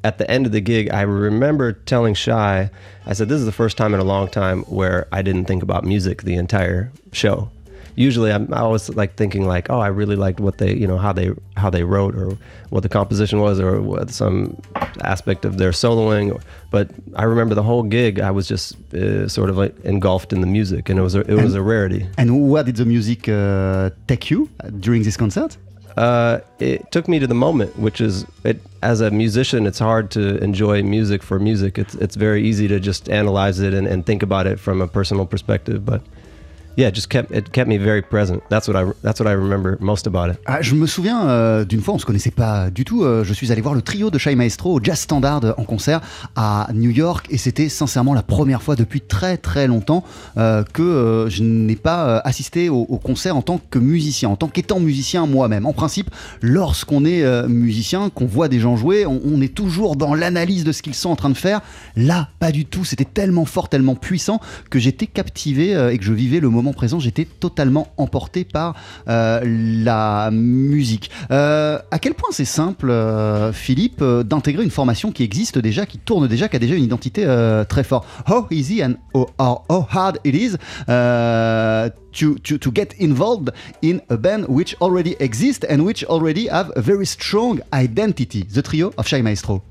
at 0.04 0.18
the 0.18 0.30
end 0.30 0.46
of 0.46 0.52
the 0.52 0.60
gig, 0.60 0.90
I 0.90 1.02
remember 1.02 1.72
telling 1.72 2.14
Shy, 2.14 2.70
I 3.06 3.12
said, 3.12 3.28
"This 3.28 3.40
is 3.40 3.46
the 3.46 3.52
first 3.52 3.76
time 3.76 3.94
in 3.94 4.00
a 4.00 4.04
long 4.04 4.28
time 4.28 4.62
where 4.62 5.06
I 5.12 5.22
didn't 5.22 5.46
think 5.46 5.62
about 5.62 5.84
music 5.84 6.22
the 6.22 6.34
entire 6.34 6.90
show." 7.12 7.50
Usually, 7.94 8.32
I'm 8.32 8.52
I 8.52 8.60
always 8.60 8.88
like 8.88 9.16
thinking 9.16 9.46
like, 9.46 9.68
"Oh, 9.68 9.78
I 9.78 9.88
really 9.88 10.16
liked 10.16 10.40
what 10.40 10.58
they, 10.58 10.74
you 10.74 10.86
know, 10.86 10.96
how 10.96 11.12
they 11.12 11.30
how 11.56 11.68
they 11.70 11.84
wrote 11.84 12.16
or 12.16 12.38
what 12.70 12.82
the 12.82 12.88
composition 12.88 13.40
was 13.40 13.60
or 13.60 13.80
what 13.82 14.10
some 14.10 14.56
aspect 15.02 15.44
of 15.44 15.58
their 15.58 15.72
soloing." 15.72 16.40
But 16.70 16.88
I 17.14 17.24
remember 17.24 17.54
the 17.54 17.62
whole 17.62 17.82
gig, 17.82 18.18
I 18.18 18.30
was 18.30 18.48
just 18.48 18.76
uh, 18.94 19.28
sort 19.28 19.50
of 19.50 19.58
like 19.58 19.78
engulfed 19.84 20.32
in 20.32 20.40
the 20.40 20.46
music, 20.46 20.88
and 20.88 20.98
it 20.98 21.02
was 21.02 21.14
a, 21.14 21.20
it 21.20 21.42
was 21.42 21.54
a 21.54 21.62
rarity. 21.62 22.06
And 22.16 22.50
where 22.50 22.64
did 22.64 22.76
the 22.76 22.86
music 22.86 23.28
uh, 23.28 23.90
take 24.08 24.30
you 24.30 24.48
during 24.80 25.02
this 25.02 25.16
concert 25.16 25.58
Uh, 25.96 26.40
it 26.58 26.90
took 26.90 27.08
me 27.08 27.18
to 27.18 27.26
the 27.26 27.34
moment, 27.34 27.78
which 27.78 28.00
is 28.00 28.24
it. 28.44 28.60
As 28.82 29.00
a 29.00 29.10
musician, 29.10 29.66
it's 29.66 29.78
hard 29.78 30.10
to 30.12 30.38
enjoy 30.38 30.82
music 30.82 31.22
for 31.22 31.38
music. 31.38 31.78
It's 31.78 31.94
it's 31.96 32.16
very 32.16 32.42
easy 32.42 32.66
to 32.68 32.80
just 32.80 33.08
analyze 33.08 33.60
it 33.60 33.74
and, 33.74 33.86
and 33.86 34.04
think 34.04 34.22
about 34.22 34.46
it 34.46 34.58
from 34.58 34.80
a 34.80 34.88
personal 34.88 35.26
perspective. 35.26 35.84
But 35.84 36.02
yeah, 36.76 36.90
just 36.92 37.08
kept 37.08 37.30
it 37.30 37.50
kept 37.52 37.68
me 37.68 37.78
very 37.78 38.02
present. 38.02 38.40
That's 38.48 38.68
what 38.68 38.76
I 38.76 38.90
that's 39.02 39.20
what 39.20 39.28
I 39.28 39.34
remember 39.34 39.76
most 39.80 40.06
about 40.06 40.30
it. 40.30 40.38
Ah, 40.46 40.62
je 40.62 40.74
me 40.74 40.86
souviens 40.86 41.28
euh, 41.28 41.64
d'une 41.64 41.80
fois, 41.80 41.94
on 41.94 41.98
se 41.98 42.06
connaissait 42.06 42.30
pas 42.30 42.70
du 42.70 42.84
tout. 42.84 43.04
euh, 43.04 43.24
je 43.24 43.32
suis 43.34 43.52
allé 43.52 43.60
voir 43.60 43.74
le 43.74 43.82
trio 43.82 44.10
de 44.10 44.18
Shai 44.18 44.34
Maestro 44.34 44.74
au 44.74 44.80
Jazz 44.82 45.00
Standard 45.00 45.54
en 45.56 45.64
concert 45.64 46.00
à 46.36 46.68
New 46.74 46.90
York 46.90 47.26
et 47.30 47.38
c'était 47.38 47.68
sincèrement 47.68 48.14
la 48.14 48.22
première 48.22 48.62
fois 48.62 48.76
depuis 48.76 49.00
très 49.00 49.36
très 49.36 49.66
longtemps 49.66 50.04
euh, 50.36 50.64
que 50.72 51.26
je 51.28 51.42
n'ai 51.42 51.76
pas 51.76 52.18
assisté 52.18 52.68
au, 52.68 52.84
concert 53.02 53.36
en 53.36 53.42
tant 53.42 53.58
que 53.58 53.78
musicien, 53.78 54.28
en 54.28 54.36
tant 54.36 54.48
qu'étant 54.48 54.80
musicien 54.80 55.26
moi-même. 55.26 55.66
En 55.66 55.72
principe, 55.72 56.10
lorsqu'on 56.40 57.04
est 57.04 57.48
musicien, 57.48 58.10
qu'on 58.10 58.26
voit 58.26 58.48
des 58.48 58.60
gens 58.60 58.76
jouer, 58.76 59.06
on, 59.06 59.40
est 59.40 59.54
toujours 59.54 59.96
dans 59.96 60.14
l'analyse 60.14 60.64
de 60.64 60.72
ce 60.72 60.82
qu'ils 60.82 60.94
sont 60.94 61.10
en 61.10 61.16
train 61.16 61.30
de 61.30 61.36
faire. 61.36 61.60
Là, 61.96 62.28
pas 62.38 62.52
du 62.52 62.64
tout. 62.64 62.84
C'était 62.84 63.04
tellement 63.04 63.44
fort, 63.44 63.68
tellement 63.68 63.94
puissant 63.94 64.40
que 64.70 64.78
j'étais 64.78 65.06
captivé 65.06 65.72
et 65.92 65.98
que 65.98 66.04
je 66.04 66.12
vivais 66.12 66.40
le 66.40 66.48
moment 66.48 66.61
présent. 66.70 67.00
J'étais 67.00 67.24
totalement 67.24 67.88
emporté 67.96 68.44
par 68.44 68.76
euh, 69.08 69.40
la 69.44 70.30
musique. 70.30 71.10
Euh, 71.32 71.80
à 71.90 71.98
quel 71.98 72.14
point 72.14 72.28
c'est 72.30 72.44
simple, 72.44 72.90
euh, 72.90 73.52
Philippe, 73.52 74.04
d'intégrer 74.04 74.62
une 74.62 74.70
formation 74.70 75.10
qui 75.10 75.24
existe 75.24 75.58
déjà, 75.58 75.84
qui 75.84 75.98
tourne 75.98 76.28
déjà, 76.28 76.48
qui 76.48 76.54
a 76.54 76.58
déjà 76.60 76.76
une 76.76 76.84
identité 76.84 77.26
très 77.68 77.82
forte? 77.82 78.06
How 78.28 78.46
easy 78.50 78.84
and 78.84 78.94
how 79.14 79.86
hard 79.90 80.18
it 80.24 80.34
is 80.36 80.56
to, 82.12 82.72
get 82.72 82.94
involved 83.00 83.50
in 83.82 84.00
a 84.08 84.16
band 84.16 84.44
which 84.48 84.76
already 84.80 85.16
exists 85.18 85.66
and 85.68 85.80
which 85.80 86.04
already 86.04 86.48
have 86.48 86.70
a 86.76 86.80
very 86.80 87.06
strong 87.06 87.60
identity, 87.74 88.44
the 88.44 88.62
trio 88.62 88.92
of 88.96 89.06
Shai 89.06 89.22
Maestro. 89.22 89.62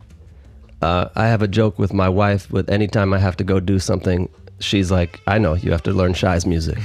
Uh, 0.82 1.10
I 1.16 1.28
have 1.28 1.44
a 1.44 1.48
joke 1.48 1.78
with 1.78 1.94
my 1.94 2.10
wife. 2.10 2.52
With 2.52 2.70
anytime 2.70 3.14
I 3.14 3.20
have 3.20 3.38
to 3.38 3.44
go 3.44 3.60
do 3.60 3.78
something, 3.78 4.30
she's 4.62 4.90
like, 4.92 5.20
"I 5.28 5.38
know 5.40 5.56
you 5.56 5.72
have 5.74 5.82
to 5.84 5.92
learn 5.92 6.14
Shy's 6.16 6.46
music." 6.46 6.78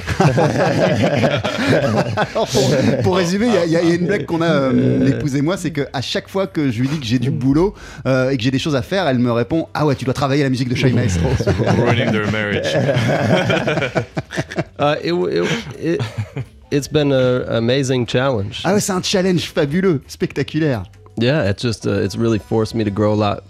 Alors, 2.27 2.47
pour, 2.53 2.71
pour 3.03 3.17
résumer, 3.17 3.47
il 3.49 3.55
y 3.55 3.57
a- 3.77 3.83
il 3.83 3.89
y, 3.89 3.93
a 3.93 3.95
une 3.95 4.07
blague 4.07 4.25
qu'on 4.27 4.41
a, 4.43 4.51
euh, 4.51 4.99
l'épouse 5.05 5.37
et 5.37 5.43
moi, 5.43 5.57
c'est 5.57 5.71
qu'à 5.71 6.01
chaque 6.01 6.29
fois 6.29 6.47
que 6.47 6.71
je 6.71 6.81
lui 6.81 6.89
dis 6.89 6.99
que 7.01 7.07
j'ai 7.07 7.19
du 7.19 7.31
boulot 7.31 7.75
euh, 8.07 8.31
et 8.31 8.37
que 8.37 8.43
j'ai 8.43 8.51
des 8.51 8.59
choses 8.59 8.77
à 8.77 8.83
faire, 8.83 9.07
elle 9.07 9.19
me 9.19 9.31
répond 9.33 9.69
Ah 9.75 9.87
ouais, 9.87 9.95
tu 9.95 10.05
dois 10.05 10.15
travailler 10.15 10.43
la 10.43 10.51
musique 10.51 10.69
de 10.69 10.75
Shai 10.75 10.93
Maestro. 10.93 11.29
Ruining 11.85 12.11
their 12.12 12.31
marriage. 12.33 12.67
uh, 14.79 14.97
it, 15.03 15.11
w- 15.11 15.45
it, 15.45 15.49
it 15.79 16.01
it's 16.71 16.89
been 16.89 17.12
an 17.12 17.45
amazing 17.49 18.07
challenge. 18.07 18.62
ah 18.65 18.75
ouais, 18.75 18.81
c'est 18.81 18.93
un 18.93 19.03
challenge 19.03 19.51
fabuleux, 19.55 20.03
spectaculaire. 20.09 20.83
Yeah, 21.19 21.49
it's 21.51 21.62
just 21.62 21.87
uh, 21.87 22.03
it's 22.05 22.17
really 22.17 22.39
forced 22.39 22.75
me 22.75 22.85
to 22.85 22.91
grow 22.91 23.12
a 23.12 23.17
lot. 23.17 23.45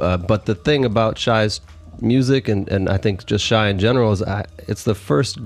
Uh, 0.00 0.16
but 0.16 0.44
the 0.44 0.54
thing 0.54 0.84
about 0.84 1.18
Shy's 1.18 1.60
music 2.00 2.48
and, 2.48 2.68
and 2.68 2.88
I 2.88 2.96
think 2.96 3.26
just 3.26 3.44
Shy 3.44 3.68
in 3.68 3.78
general 3.78 4.12
is 4.12 4.22
I, 4.22 4.46
it's 4.68 4.84
the 4.84 4.94
first 4.94 5.38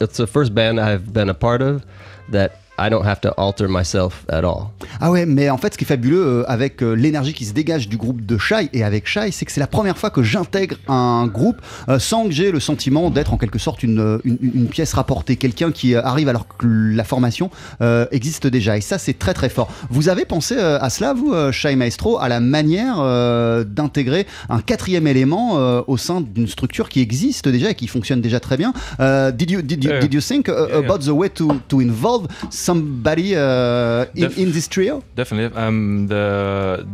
it's 0.00 0.16
the 0.16 0.26
first 0.26 0.54
band 0.54 0.80
I've 0.80 1.12
been 1.12 1.28
a 1.28 1.34
part 1.34 1.62
of 1.62 1.84
that 2.30 2.60
I 2.76 2.90
don't 2.90 3.04
have 3.06 3.20
to 3.20 3.30
alter 3.36 3.68
myself 3.68 4.24
at 4.28 4.42
all. 4.42 4.70
Ah 5.00 5.10
ouais, 5.12 5.26
mais 5.26 5.48
en 5.48 5.58
fait, 5.58 5.74
ce 5.74 5.78
qui 5.78 5.84
est 5.84 5.86
fabuleux 5.86 6.24
euh, 6.24 6.44
avec 6.50 6.82
euh, 6.82 6.94
l'énergie 6.94 7.32
qui 7.32 7.44
se 7.44 7.52
dégage 7.52 7.88
du 7.88 7.96
groupe 7.96 8.26
de 8.26 8.36
Shai 8.36 8.68
et 8.72 8.82
avec 8.82 9.06
Shai, 9.06 9.30
c'est 9.30 9.44
que 9.44 9.52
c'est 9.52 9.60
la 9.60 9.68
première 9.68 9.96
fois 9.96 10.10
que 10.10 10.24
j'intègre 10.24 10.76
un 10.88 11.28
groupe 11.28 11.58
euh, 11.88 12.00
sans 12.00 12.24
que 12.24 12.32
j'ai 12.32 12.50
le 12.50 12.58
sentiment 12.58 13.10
d'être 13.10 13.32
en 13.32 13.36
quelque 13.38 13.60
sorte 13.60 13.84
une, 13.84 14.18
une, 14.24 14.38
une 14.42 14.66
pièce 14.66 14.92
rapportée, 14.94 15.36
quelqu'un 15.36 15.70
qui 15.70 15.94
arrive 15.94 16.28
alors 16.28 16.48
que 16.48 16.66
la 16.66 17.04
formation 17.04 17.48
euh, 17.80 18.06
existe 18.10 18.48
déjà. 18.48 18.76
Et 18.76 18.80
ça, 18.80 18.98
c'est 18.98 19.18
très 19.18 19.34
très 19.34 19.48
fort. 19.48 19.68
Vous 19.90 20.08
avez 20.08 20.24
pensé 20.24 20.56
euh, 20.58 20.78
à 20.80 20.90
cela, 20.90 21.14
vous, 21.14 21.32
euh, 21.32 21.52
Shai 21.52 21.76
Maestro, 21.76 22.18
à 22.18 22.28
la 22.28 22.40
manière 22.40 22.96
euh, 22.98 23.62
d'intégrer 23.62 24.26
un 24.48 24.60
quatrième 24.60 25.06
élément 25.06 25.58
euh, 25.58 25.82
au 25.86 25.96
sein 25.96 26.20
d'une 26.20 26.48
structure 26.48 26.88
qui 26.88 27.00
existe 27.00 27.48
déjà 27.48 27.70
et 27.70 27.74
qui 27.76 27.86
fonctionne 27.86 28.20
déjà 28.20 28.40
très 28.40 28.56
bien? 28.56 28.72
Euh, 28.98 29.30
did 29.30 29.50
you 29.50 29.62
did 29.62 29.84
you, 29.84 29.90
Yeah. 29.90 30.00
did 30.00 30.12
you 30.14 30.20
think 30.20 30.48
uh, 30.48 30.66
yeah. 30.70 30.78
about 30.78 31.04
the 31.04 31.10
way 31.10 31.28
to 31.30 31.60
to 31.68 31.80
involve 31.80 32.26
somebody 32.64 33.36
uh, 33.36 34.06
in, 34.14 34.28
Def- 34.28 34.38
in 34.38 34.52
this 34.52 34.66
trio? 34.68 35.02
Definitely. 35.14 35.56
Um, 35.56 36.06
the 36.08 36.86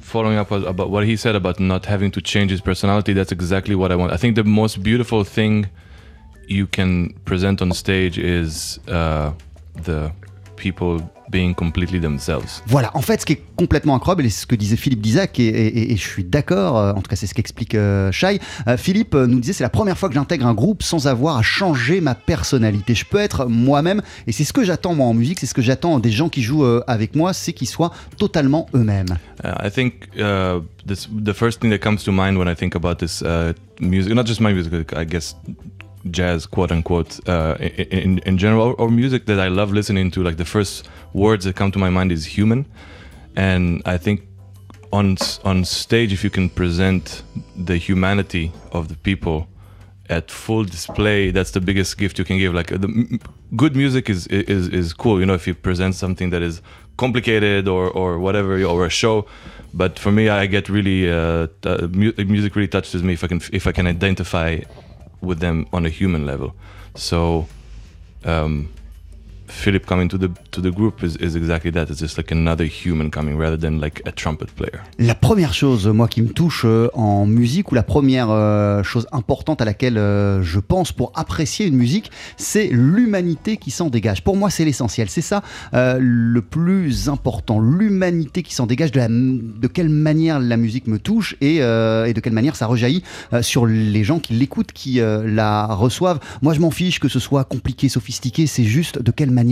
following 0.00 0.38
up 0.38 0.50
about 0.50 0.90
what 0.90 1.04
he 1.04 1.16
said 1.16 1.34
about 1.34 1.58
not 1.58 1.86
having 1.86 2.10
to 2.12 2.20
change 2.20 2.50
his 2.50 2.60
personality. 2.60 3.12
That's 3.12 3.32
exactly 3.32 3.74
what 3.74 3.90
I 3.90 3.96
want. 3.96 4.12
I 4.12 4.16
think 4.16 4.36
the 4.36 4.44
most 4.44 4.82
beautiful 4.82 5.24
thing 5.24 5.68
you 6.46 6.66
can 6.66 7.14
present 7.24 7.62
on 7.62 7.72
stage 7.72 8.18
is 8.18 8.78
uh, 8.88 9.32
the 9.82 10.12
people 10.56 11.00
being 11.30 11.54
completely 11.54 12.00
themselves. 12.00 12.62
Voilà, 12.66 12.90
en 12.94 13.00
fait, 13.02 13.20
ce 13.20 13.26
qui 13.26 13.32
est 13.34 13.42
complètement 13.56 13.94
incroyable, 13.96 14.26
et 14.26 14.30
c'est 14.30 14.42
ce 14.42 14.46
que 14.46 14.54
disait 14.54 14.76
Philippe 14.76 15.00
Dizac, 15.00 15.38
et, 15.40 15.44
et- 15.46 15.92
et 15.92 15.96
je 15.96 16.02
suis 16.02 16.24
d'accord, 16.24 16.78
euh, 16.78 16.92
en 16.92 17.00
tout 17.00 17.08
cas, 17.08 17.16
c'est 17.16 17.26
ce 17.26 17.34
qu'explique 17.34 17.74
euh, 17.74 18.12
Shai. 18.12 18.40
Euh, 18.68 18.76
Philippe 18.76 19.14
euh, 19.14 19.26
nous 19.26 19.40
disait 19.40 19.52
c'est 19.54 19.64
la 19.64 19.70
première 19.70 19.96
fois 19.98 20.08
que 20.08 20.14
j'intègre 20.14 20.46
un 20.46 20.54
groupe 20.54 20.82
sans 20.82 21.06
avoir 21.06 21.36
à 21.36 21.42
changer 21.42 22.00
ma 22.00 22.14
personnalité. 22.14 22.94
Je 22.94 23.04
peux 23.04 23.18
être 23.18 23.46
moi-même, 23.46 24.02
et 24.26 24.32
c'est 24.32 24.44
ce 24.44 24.52
que 24.52 24.64
j'attends 24.64 24.94
moi 24.94 25.06
en 25.06 25.14
musique, 25.14 25.40
c'est 25.40 25.46
ce 25.46 25.54
que 25.54 25.62
j'attends 25.62 25.98
des 25.98 26.10
gens 26.10 26.28
qui 26.28 26.42
jouent 26.42 26.64
euh, 26.64 26.82
avec 26.86 27.14
moi, 27.16 27.32
c'est 27.32 27.52
qu'ils 27.52 27.68
soient 27.68 27.92
totalement 28.18 28.66
eux-mêmes. 28.74 29.16
Uh, 29.42 29.48
I 29.66 29.70
think 29.70 30.08
uh, 30.16 30.60
this 30.86 31.08
the 31.24 31.32
first 31.32 31.60
thing 31.60 31.70
that 31.70 31.78
comes 31.78 32.04
to 32.04 32.12
mind 32.12 32.36
when 32.38 32.48
I 32.48 32.54
think 32.54 32.74
about 32.76 32.96
this 32.96 33.22
uh, 33.22 33.52
music, 33.80 34.14
not 34.14 34.26
just 34.26 34.40
my 34.40 34.52
music, 34.52 34.92
I 34.96 35.04
guess 35.04 35.36
jazz, 36.10 36.46
quote 36.46 36.70
unquote, 36.70 37.26
uh, 37.28 37.56
in, 37.58 38.18
in, 38.18 38.38
general, 38.38 38.74
or 38.78 38.90
music 38.90 39.26
that 39.26 39.40
I 39.40 39.48
love 39.48 39.72
listening 39.72 40.10
to. 40.12 40.22
Like 40.22 40.36
the 40.36 40.44
first 40.44 40.88
words 41.12 41.44
that 41.44 41.56
come 41.56 41.70
to 41.72 41.78
my 41.78 41.90
mind 41.90 42.12
is 42.12 42.24
human, 42.24 42.66
and 43.36 43.82
I 43.86 43.96
think 43.96 44.22
on 44.92 45.16
on 45.44 45.64
stage, 45.64 46.12
if 46.12 46.22
you 46.24 46.30
can 46.30 46.48
present 46.48 47.22
the 47.56 47.76
humanity 47.76 48.52
of 48.72 48.88
the 48.88 48.96
people 48.96 49.48
at 50.10 50.30
full 50.30 50.64
display, 50.64 51.30
that's 51.30 51.52
the 51.52 51.60
biggest 51.60 51.96
gift 51.98 52.18
you 52.18 52.24
can 52.24 52.38
give. 52.38 52.54
Like 52.54 52.68
the 52.68 53.18
good 53.56 53.74
music 53.74 54.10
is 54.10 54.26
is 54.26 54.68
is 54.68 54.92
cool, 54.92 55.20
you 55.20 55.26
know, 55.26 55.34
if 55.34 55.46
you 55.46 55.54
present 55.54 55.94
something 55.94 56.30
that 56.30 56.42
is 56.42 56.60
complicated 56.96 57.66
or 57.68 57.90
or 57.90 58.18
whatever 58.18 58.62
or 58.64 58.86
a 58.86 58.90
show. 58.90 59.26
But 59.72 59.98
for 59.98 60.12
me, 60.12 60.28
I 60.28 60.46
get 60.46 60.68
really 60.68 61.10
uh, 61.10 61.48
t- 61.62 62.24
music 62.24 62.54
really 62.54 62.68
touches 62.68 63.02
me 63.02 63.14
if 63.14 63.24
I 63.24 63.26
can 63.26 63.40
if 63.52 63.66
I 63.66 63.72
can 63.72 63.86
identify 63.86 64.60
with 65.24 65.40
them 65.40 65.66
on 65.72 65.86
a 65.86 65.90
human 65.90 66.26
level. 66.26 66.54
So. 66.94 67.48
Um, 68.24 68.70
Philip 69.54 69.86
coming 69.86 70.08
to 70.08 70.18
the 70.18 70.70
group 70.70 71.02
is, 71.02 71.36
exactly 71.36 71.70
that. 71.70 71.86
It's 71.88 72.00
just 72.00 72.18
like 72.18 72.32
another 72.32 72.66
human 72.66 73.10
coming 73.10 73.38
rather 73.38 73.56
than 73.56 73.80
like 73.80 74.02
a 74.04 74.12
trumpet 74.12 74.48
player. 74.54 74.80
La 74.98 75.14
première 75.14 75.54
chose, 75.54 75.86
moi, 75.86 76.08
qui 76.08 76.20
me 76.22 76.28
touche 76.28 76.64
euh, 76.66 76.90
en 76.92 77.24
musique, 77.24 77.72
ou 77.72 77.74
la 77.74 77.84
première 77.84 78.30
euh, 78.30 78.82
chose 78.82 79.06
importante 79.12 79.62
à 79.62 79.64
laquelle 79.64 79.96
euh, 79.96 80.42
je 80.42 80.58
pense 80.58 80.92
pour 80.92 81.12
apprécier 81.14 81.66
une 81.66 81.76
musique, 81.76 82.10
c'est 82.36 82.66
l'humanité 82.66 83.56
qui 83.56 83.70
s'en 83.70 83.88
dégage. 83.88 84.22
Pour 84.22 84.36
moi, 84.36 84.50
c'est 84.50 84.64
l'essentiel. 84.64 85.08
C'est 85.08 85.22
ça 85.22 85.42
le 85.72 86.40
plus 86.40 87.08
important. 87.08 87.60
L'humanité 87.60 88.42
qui 88.42 88.54
s'en 88.54 88.66
dégage, 88.66 88.90
de, 88.90 89.66
quelle 89.68 89.88
manière 89.88 90.40
la 90.40 90.56
musique 90.56 90.88
me 90.88 90.98
touche 90.98 91.36
et, 91.40 91.60
de 91.60 92.20
quelle 92.20 92.32
manière 92.32 92.56
ça 92.56 92.66
rejaillit 92.66 93.02
sur 93.40 93.66
les 93.66 94.04
gens 94.04 94.18
qui 94.18 94.34
l'écoutent, 94.34 94.72
qui 94.72 95.00
la 95.00 95.66
reçoivent. 95.66 96.20
Moi, 96.42 96.54
je 96.54 96.60
m'en 96.60 96.70
fiche 96.70 96.98
que 96.98 97.08
ce 97.08 97.18
soit 97.18 97.44
compliqué, 97.44 97.88
sophistiqué, 97.88 98.46
c'est 98.46 98.64
juste 98.64 99.00
de 99.00 99.10
quelle 99.10 99.30
manière 99.30 99.43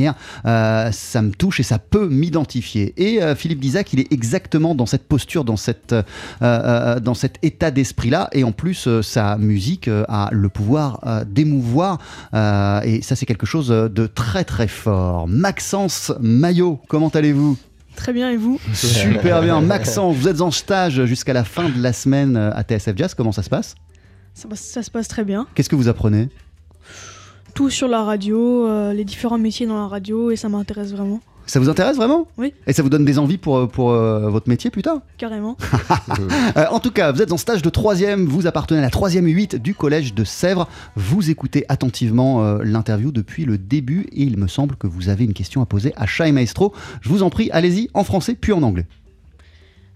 euh, 0.47 0.91
ça 0.93 1.23
me 1.23 1.31
touche 1.33 1.61
et 1.61 1.63
ça 1.63 1.79
peut 1.79 2.09
m'identifier. 2.09 2.93
Et 2.97 3.23
euh, 3.23 3.35
Philippe 3.35 3.61
Dizac, 3.61 3.93
il 3.93 4.01
est 4.01 4.13
exactement 4.13 4.75
dans 4.75 4.87
cette 4.87 5.07
posture, 5.09 5.45
dans, 5.45 5.57
cette, 5.57 5.95
euh, 6.43 7.01
dans 7.01 7.15
cet 7.15 7.37
état 7.43 7.71
d'esprit-là. 7.71 8.29
Et 8.33 8.45
en 8.45 8.53
plus, 8.53 8.89
sa 9.03 9.37
musique 9.37 9.89
a 10.09 10.29
le 10.33 10.49
pouvoir 10.49 11.01
d'émouvoir. 11.27 11.99
Et 12.35 13.01
ça, 13.03 13.17
c'est 13.17 13.27
quelque 13.27 13.47
chose 13.47 13.69
de 13.69 14.07
très 14.07 14.45
très 14.45 14.69
fort. 14.69 15.29
Maxence 15.29 16.13
Maillot, 16.21 16.81
comment 16.89 17.09
allez-vous? 17.09 17.57
Très 17.97 18.13
bien, 18.13 18.31
et 18.31 18.37
vous? 18.37 18.59
Super 18.73 19.43
bien. 19.43 19.61
Maxence, 19.61 20.17
vous 20.17 20.29
êtes 20.29 20.41
en 20.41 20.51
stage 20.51 21.05
jusqu'à 21.05 21.33
la 21.35 21.45
fin 21.45 21.69
de 21.69 21.83
la 21.83 21.93
semaine 21.93 22.37
à 22.37 22.63
TSF 22.63 22.97
Jazz. 22.97 23.15
Comment 23.15 23.33
ça 23.33 23.43
se 23.43 23.51
passe? 23.51 23.75
Ça, 24.35 24.49
passe- 24.49 24.61
ça 24.63 24.83
se 24.83 24.91
passe 24.91 25.09
très 25.09 25.25
bien. 25.25 25.47
Qu'est-ce 25.55 25.69
que 25.69 25.77
vous 25.77 25.89
apprenez? 25.89 26.31
Tout 27.63 27.71
sur 27.71 27.87
la 27.87 28.03
radio, 28.03 28.67
euh, 28.67 28.93
les 28.93 29.05
différents 29.05 29.39
métiers 29.39 29.69
dans 29.69 29.77
la 29.77 29.87
radio, 29.87 30.33
et 30.33 30.37
ça 30.37 30.49
m'intéresse 30.49 30.91
vraiment, 30.91 31.21
Ça 31.47 31.61
vous 31.61 31.69
intéresse 31.69 31.97
vraiment 31.97 32.27
Oui. 32.37 32.53
Et 32.67 32.73
ça 32.73 32.83
vous 32.83 32.89
donne 32.89 33.05
des 33.05 33.21
envies 33.21 33.39
pour, 33.39 33.69
pour 33.69 33.93
euh, 33.93 34.29
votre 34.31 34.49
métier 34.49 34.69
plus 34.69 34.83
tard 34.83 35.01
carrément. 35.17 35.57
Euh, 36.57 36.67
en 36.71 36.81
tout 36.81 36.91
cas, 36.91 37.13
vous 37.13 37.23
êtes 37.23 37.31
en 37.31 37.37
stage 37.37 37.63
de 37.63 37.71
troisième, 37.71 38.27
vous 38.27 38.49
appartenez 38.49 38.81
à 38.81 38.83
la 38.83 38.91
troisième 38.91 39.27
8 39.27 39.55
du 39.55 39.77
collège 39.77 40.13
de 40.13 40.25
Sèvres. 40.25 40.69
Vous 40.97 41.31
écoutez 41.31 41.65
attentivement 41.69 42.45
euh, 42.45 42.59
l'interview 42.65 43.13
depuis 43.13 43.45
le 43.45 43.59
début 43.59 44.09
et 44.11 44.25
il 44.25 44.39
me 44.39 44.49
semble 44.49 44.75
que 44.75 44.89
vous 44.89 45.09
avez 45.09 45.25
une 45.25 45.33
question 45.33 45.63
à 45.63 45.67
poser 45.67 45.93
à 45.97 46.07
Shai 46.07 46.33
Maestro. 46.33 46.75
Je 47.01 47.09
vous 47.09 47.23
en 47.23 47.31
prie, 47.31 47.49
allez-y 47.53 47.89
en 47.95 48.03
français 48.03 48.35
puis 48.35 48.53
en 48.53 48.65
anglais. 48.65 48.87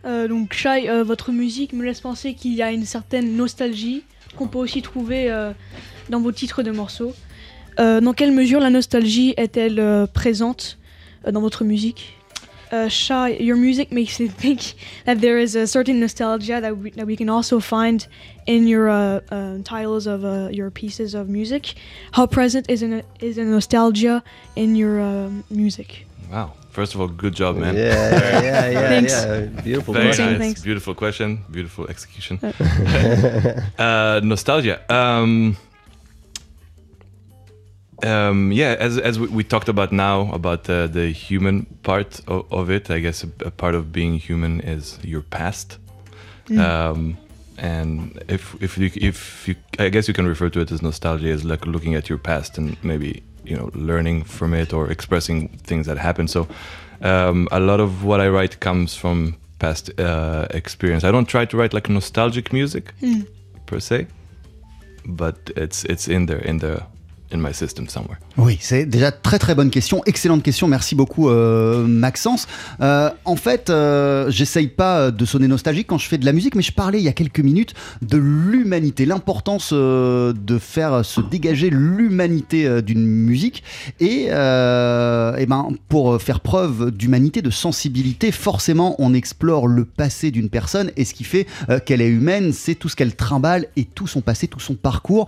Euh, 0.07 0.29
donc, 0.29 0.53
Shai, 0.53 0.89
euh, 0.89 1.03
votre 1.03 1.33
musique 1.33 1.73
me 1.73 1.85
laisse 1.85 2.01
penser 2.01 2.35
qu'il 2.35 2.55
y 2.55 2.63
a 2.63 2.71
une 2.71 2.85
certaine 2.85 3.37
nostalgie 3.37 4.05
qu'on 4.37 4.47
peut 4.47 4.59
aussi 4.59 4.83
trouver 4.83 5.31
euh, 5.31 5.53
dans 6.11 6.21
vos 6.21 6.33
titres 6.33 6.63
de 6.63 6.71
morceaux. 6.71 7.13
Euh, 7.79 8.01
dans 8.01 8.12
quelle 8.12 8.33
mesure 8.33 8.61
la 8.61 8.71
nostalgie 8.71 9.35
est-elle 9.37 9.79
euh, 9.79 10.07
présente 10.07 10.79
euh, 11.27 11.33
dans 11.33 11.41
votre 11.41 11.65
musique? 11.65 12.17
Uh, 12.73 12.89
Shai, 12.89 13.37
your 13.41 13.57
music 13.57 13.93
makes 13.93 14.19
me 14.19 14.27
think 14.29 14.75
that 15.05 15.21
there 15.21 15.39
is 15.39 15.57
a 15.57 15.67
certain 15.69 16.01
nostalgia 16.01 16.61
that 16.61 16.73
we, 16.73 16.91
that 16.97 17.07
we 17.07 17.17
can 17.17 17.29
also 17.29 17.61
find 17.61 18.09
in 18.49 18.67
your 18.67 18.89
uh, 18.89 19.21
uh, 19.31 19.62
titles 19.62 20.09
of 20.09 20.25
uh, 20.25 20.49
your 20.51 20.71
pieces 20.71 21.15
of 21.15 21.29
music. 21.29 21.75
How 22.12 22.27
present 22.27 22.69
is 22.69 22.83
a, 22.83 23.05
is 23.21 23.39
a 23.39 23.45
nostalgia 23.45 24.21
in 24.57 24.75
your 24.75 25.01
uh, 25.01 25.31
music? 25.49 26.07
Wow. 26.33 26.55
First 26.71 26.95
of 26.95 27.01
all, 27.01 27.09
good 27.09 27.35
job, 27.35 27.57
man. 27.57 27.75
Yeah, 27.77 27.85
yeah, 27.85 28.43
yeah, 28.43 28.71
yeah, 28.71 28.89
Thanks. 28.89 29.12
yeah. 29.12 29.62
Beautiful. 29.62 29.95
Very 29.95 30.12
Thanks, 30.12 30.19
nice. 30.19 30.39
thanks. 30.39 30.62
Beautiful 30.62 30.95
question. 30.95 31.45
Beautiful 31.51 31.87
execution. 31.87 32.39
uh, 33.79 34.21
nostalgia. 34.25 34.81
Um, 34.93 35.57
um, 38.03 38.53
yeah, 38.53 38.77
as 38.79 38.99
as 38.99 39.19
we, 39.19 39.27
we 39.29 39.45
talked 39.45 39.69
about 39.69 39.93
now 39.93 40.31
about 40.33 40.69
uh, 40.69 40.87
the 40.87 41.09
human 41.09 41.67
part 41.83 42.21
of, 42.27 42.51
of 42.53 42.71
it, 42.71 42.91
I 42.91 42.99
guess 42.99 43.25
a, 43.25 43.29
a 43.45 43.51
part 43.51 43.75
of 43.75 43.93
being 43.93 44.19
human 44.19 44.61
is 44.61 44.99
your 45.03 45.23
past. 45.23 45.79
Um, 46.61 47.17
and 47.59 48.23
if 48.29 48.55
if 48.61 48.77
you 48.77 48.91
if 48.95 49.49
you, 49.49 49.57
I 49.79 49.89
guess 49.89 50.09
you 50.09 50.15
can 50.15 50.27
refer 50.27 50.51
to 50.51 50.61
it 50.61 50.71
as 50.71 50.83
nostalgia 50.83 51.29
as 51.29 51.45
like 51.45 51.67
looking 51.67 51.95
at 51.95 52.09
your 52.09 52.19
past 52.19 52.59
and 52.59 52.77
maybe 52.85 53.23
you 53.45 53.57
know 53.57 53.71
learning 53.75 54.25
from 54.25 54.53
it 54.53 54.73
or 54.73 54.91
expressing 54.91 55.49
things 55.65 55.87
that 55.87 55.99
happened. 55.99 56.31
So 56.31 56.47
um, 57.01 57.49
a 57.51 57.61
lot 57.61 57.81
of 57.81 58.05
what 58.05 58.21
I 58.21 58.29
write 58.29 58.61
comes 58.61 58.95
from 58.95 59.37
past 59.59 59.99
uh, 59.99 60.47
experience. 60.51 61.03
I 61.03 61.11
don't 61.11 61.27
try 61.27 61.47
to 61.47 61.57
write 61.57 61.73
like 61.73 61.89
nostalgic 61.89 62.53
music 62.53 62.93
per 63.65 63.81
se, 63.81 64.07
but 65.07 65.51
it's 65.57 65.85
it's 65.85 66.09
in 66.09 66.27
there 66.27 66.41
in 66.45 66.59
the 66.59 66.83
in 67.33 67.39
my 67.39 67.53
system 67.53 67.89
somewhere. 67.89 68.19
Oui, 68.37 68.59
c'est 68.61 68.87
déjà 68.87 69.11
très 69.11 69.39
très 69.39 69.55
bonne 69.55 69.71
question, 69.71 70.03
excellente 70.07 70.43
question, 70.43 70.69
merci 70.69 70.95
beaucoup 70.95 71.29
euh, 71.29 71.87
Maxence. 71.87 72.47
Euh, 72.81 73.11
en 73.25 73.37
fait, 73.37 73.71
euh, 73.71 74.31
j'essaye 74.31 74.69
pas 74.69 75.11
de 75.11 75.25
sonner 75.25 75.49
nostalgique 75.49 75.87
quand 75.87 75.99
je 75.99 76.07
fais 76.07 76.19
de 76.19 76.25
la 76.25 76.33
musique, 76.33 76.55
mais 76.55 76.62
je 76.62 76.73
parlais 76.73 76.99
il 76.99 77.05
y 77.05 77.09
a 77.09 77.12
quelques 77.12 77.41
minutes 77.41 77.75
de 78.03 78.17
l'humanité, 78.17 79.07
l'importance 79.07 79.73
de 79.73 80.59
faire 80.59 81.05
se 81.05 81.21
dégager 81.21 81.71
l'humanité 81.71 82.83
d'une 82.83 83.07
musique. 83.07 83.62
Et, 84.01 84.29
euh, 84.31 85.35
eh 85.39 85.47
ben, 85.47 85.69
pour 85.89 86.21
faire 86.21 86.41
preuve 86.41 86.91
d'humanité, 86.91 87.43
de 87.43 87.51
sensibilité, 87.51 88.31
forcément 88.33 88.95
on 88.99 89.15
explore 89.15 89.67
le 89.67 89.85
passé 89.85 90.31
d'une 90.31 90.49
personne 90.49 90.91
et 90.97 91.05
ce 91.05 91.15
qui 91.15 91.25
fait 91.25 91.47
qu'elle 91.85 92.01
est 92.01 92.09
humaine, 92.09 92.53
c'est 92.53 92.75
tout 92.75 92.89
ce 92.89 92.97
qu'elle 92.97 93.17
trimballe 93.17 93.67
et 93.77 93.85
tout 93.85 94.07
son 94.07 94.21
passé, 94.21 94.47
tout 94.47 94.61
son 94.61 94.75
parcours. 94.75 95.27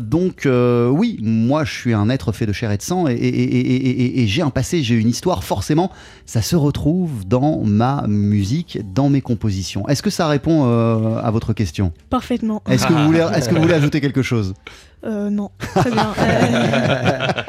Donc 0.00 0.46
oui, 0.46 1.18
moi 1.30 1.64
je 1.64 1.72
suis 1.72 1.94
un 1.94 2.08
être 2.10 2.32
fait 2.32 2.46
de 2.46 2.52
chair 2.52 2.70
et 2.72 2.76
de 2.76 2.82
sang 2.82 3.06
et, 3.08 3.12
et- 3.12 3.16
et- 3.28 3.58
et- 3.58 3.90
et- 4.04 4.22
et 4.22 4.26
j'ai 4.26 4.42
un 4.42 4.50
passé, 4.50 4.82
j'ai 4.82 4.94
une 4.96 5.08
histoire, 5.08 5.44
forcément 5.44 5.90
ça 6.26 6.42
se 6.42 6.56
retrouve 6.56 7.26
dans 7.26 7.62
ma 7.64 8.04
musique, 8.08 8.78
dans 8.94 9.08
mes 9.08 9.20
compositions. 9.20 9.88
Est-ce 9.88 10.02
que 10.02 10.10
ça 10.10 10.28
répond 10.28 10.64
euh, 10.66 11.20
à 11.22 11.30
votre 11.30 11.52
question? 11.52 11.92
Parfaitement. 12.10 12.62
Est-ce 12.68 12.86
que, 12.86 12.92
vous 12.92 13.04
voulez- 13.06 13.26
est-ce 13.34 13.48
que 13.48 13.54
vous 13.54 13.62
voulez 13.62 13.74
ajouter 13.82 14.00
quelque 14.00 14.22
chose? 14.22 14.54
Euh, 15.04 15.30
non, 15.30 15.50
très 15.58 15.90
bien. 15.90 16.12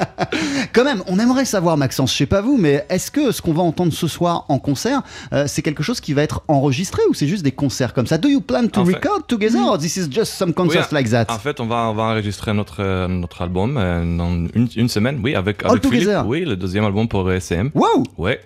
Quand 0.74 0.84
même, 0.84 1.04
on 1.08 1.20
aimerait 1.20 1.46
savoir 1.46 1.78
Maxence, 1.78 2.12
je 2.14 2.18
sais 2.18 2.26
pas 2.26 2.42
vous, 2.42 2.58
mais 2.58 2.86
est-ce 2.90 3.12
que 3.12 3.32
ce 3.32 3.42
qu'on 3.42 3.54
va 3.54 3.62
entendre 3.64 3.92
ce 3.94 4.08
soir 4.08 4.46
en 4.50 4.60
concert, 4.60 5.02
euh, 5.34 5.46
c'est 5.48 5.62
quelque 5.62 5.84
chose 5.84 6.00
qui 6.00 6.14
va 6.14 6.24
être 6.24 6.44
enregistré 6.48 7.02
ou 7.10 7.14
c'est 7.14 7.28
juste 7.28 7.44
des 7.44 7.52
concerts 7.52 7.94
comme 7.94 8.08
ça? 8.08 8.18
Do 8.18 8.30
you 8.30 8.42
plan 8.42 8.68
to 8.68 8.82
En 8.82 8.86
fait- 8.86 8.94
record 8.96 9.26
together 9.28 9.60
or 9.68 9.78
this 9.78 9.98
is 9.98 10.10
just 10.12 10.34
some 10.34 10.54
concerts 10.54 10.88
Oui, 10.92 10.98
like 10.98 11.10
that? 11.10 11.26
En 11.30 11.40
fait, 11.40 11.60
on 11.60 11.68
va, 11.68 11.90
on 11.90 11.94
va 11.94 12.04
enregistrer 12.04 12.54
notre, 12.54 12.82
euh, 12.82 13.08
notre 13.08 13.42
album 13.42 13.78
euh, 13.78 14.02
dans 14.18 14.30
une, 14.32 14.68
une 14.76 14.90
semaine, 14.90 15.20
oui, 15.24 15.36
avec, 15.36 15.64
All 15.64 15.72
avec 15.72 15.84
Philippe. 15.84 16.04
together? 16.06 16.24
Oui, 16.28 16.46
le 16.46 16.56
deuxième 16.56 16.86
album 16.86 17.08
pour 17.08 17.30
ECM. 17.32 17.72
Wow 17.74 18.04
Ouais. 18.18 18.40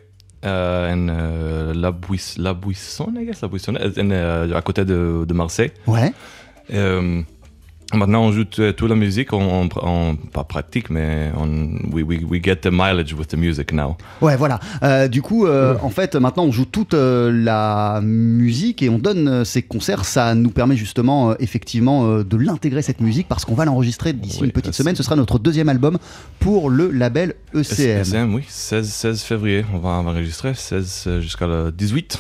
Euh, 0.46 0.94
en, 0.94 1.08
euh, 1.10 1.74
la, 1.74 1.92
Buis- 1.92 2.36
la 2.38 2.54
Buisson, 2.54 3.12
I 3.20 3.26
guess, 3.26 3.42
la 3.42 3.48
Buissonne, 3.48 3.78
euh, 3.80 4.56
à 4.56 4.62
côté 4.62 4.86
de, 4.86 5.26
de 5.28 5.34
Marseille. 5.34 5.72
Ouais. 5.88 6.14
Maintenant, 7.94 8.24
on 8.24 8.32
joue 8.32 8.46
toute 8.46 8.82
la 8.82 8.96
musique, 8.96 9.32
on, 9.32 9.64
on, 9.64 9.70
on- 9.84 10.16
pas 10.16 10.44
pratique, 10.44 10.90
mais 10.90 11.32
on, 11.38 11.48
we, 11.94 12.04
we, 12.04 12.20
we 12.28 12.42
get 12.44 12.58
the 12.58 12.70
mileage 12.72 13.14
with 13.14 13.28
the 13.28 13.36
music 13.38 13.72
now. 13.72 13.96
Ouais, 14.22 14.36
voilà. 14.36 14.60
Euh, 14.84 15.08
du 15.08 15.22
coup, 15.22 15.46
euh, 15.46 15.76
en 15.82 15.90
fait, 15.92 16.16
maintenant, 16.16 16.46
on 16.46 16.52
joue 16.52 16.66
toute 16.66 16.94
euh, 16.96 17.32
la 17.32 18.02
musique 18.02 18.82
et 18.82 18.90
on 18.90 18.98
donne 18.98 19.46
ces 19.46 19.62
concerts. 19.62 20.04
Ça 20.06 20.34
nous 20.36 20.50
permet 20.50 20.76
justement, 20.76 21.38
effectivement, 21.38 22.20
de 22.20 22.38
l'intégrer 22.38 22.82
cette 22.82 23.02
musique 23.02 23.28
parce 23.28 23.46
qu'on 23.46 23.56
va 23.56 23.66
l'enregistrer 23.66 24.14
d'ici 24.14 24.40
Oui, 24.42 24.48
une 24.48 24.52
petite 24.52 24.74
semaine. 24.74 24.96
Ce 24.96 25.04
sera 25.04 25.16
notre 25.16 25.38
deuxième 25.40 25.70
album 25.70 25.98
pour 26.40 26.70
le 26.70 26.90
label 26.92 27.36
ECM. 27.54 28.02
SM, 28.02 28.34
oui, 28.34 28.44
16, 28.48 28.90
16 28.90 29.22
février, 29.22 29.66
on 29.74 29.78
va 29.78 29.90
enregistrer, 29.90 30.54
16 30.56 31.04
euh, 31.08 31.22
jusqu'à 31.22 31.46
le 31.48 31.72
18. 31.72 32.20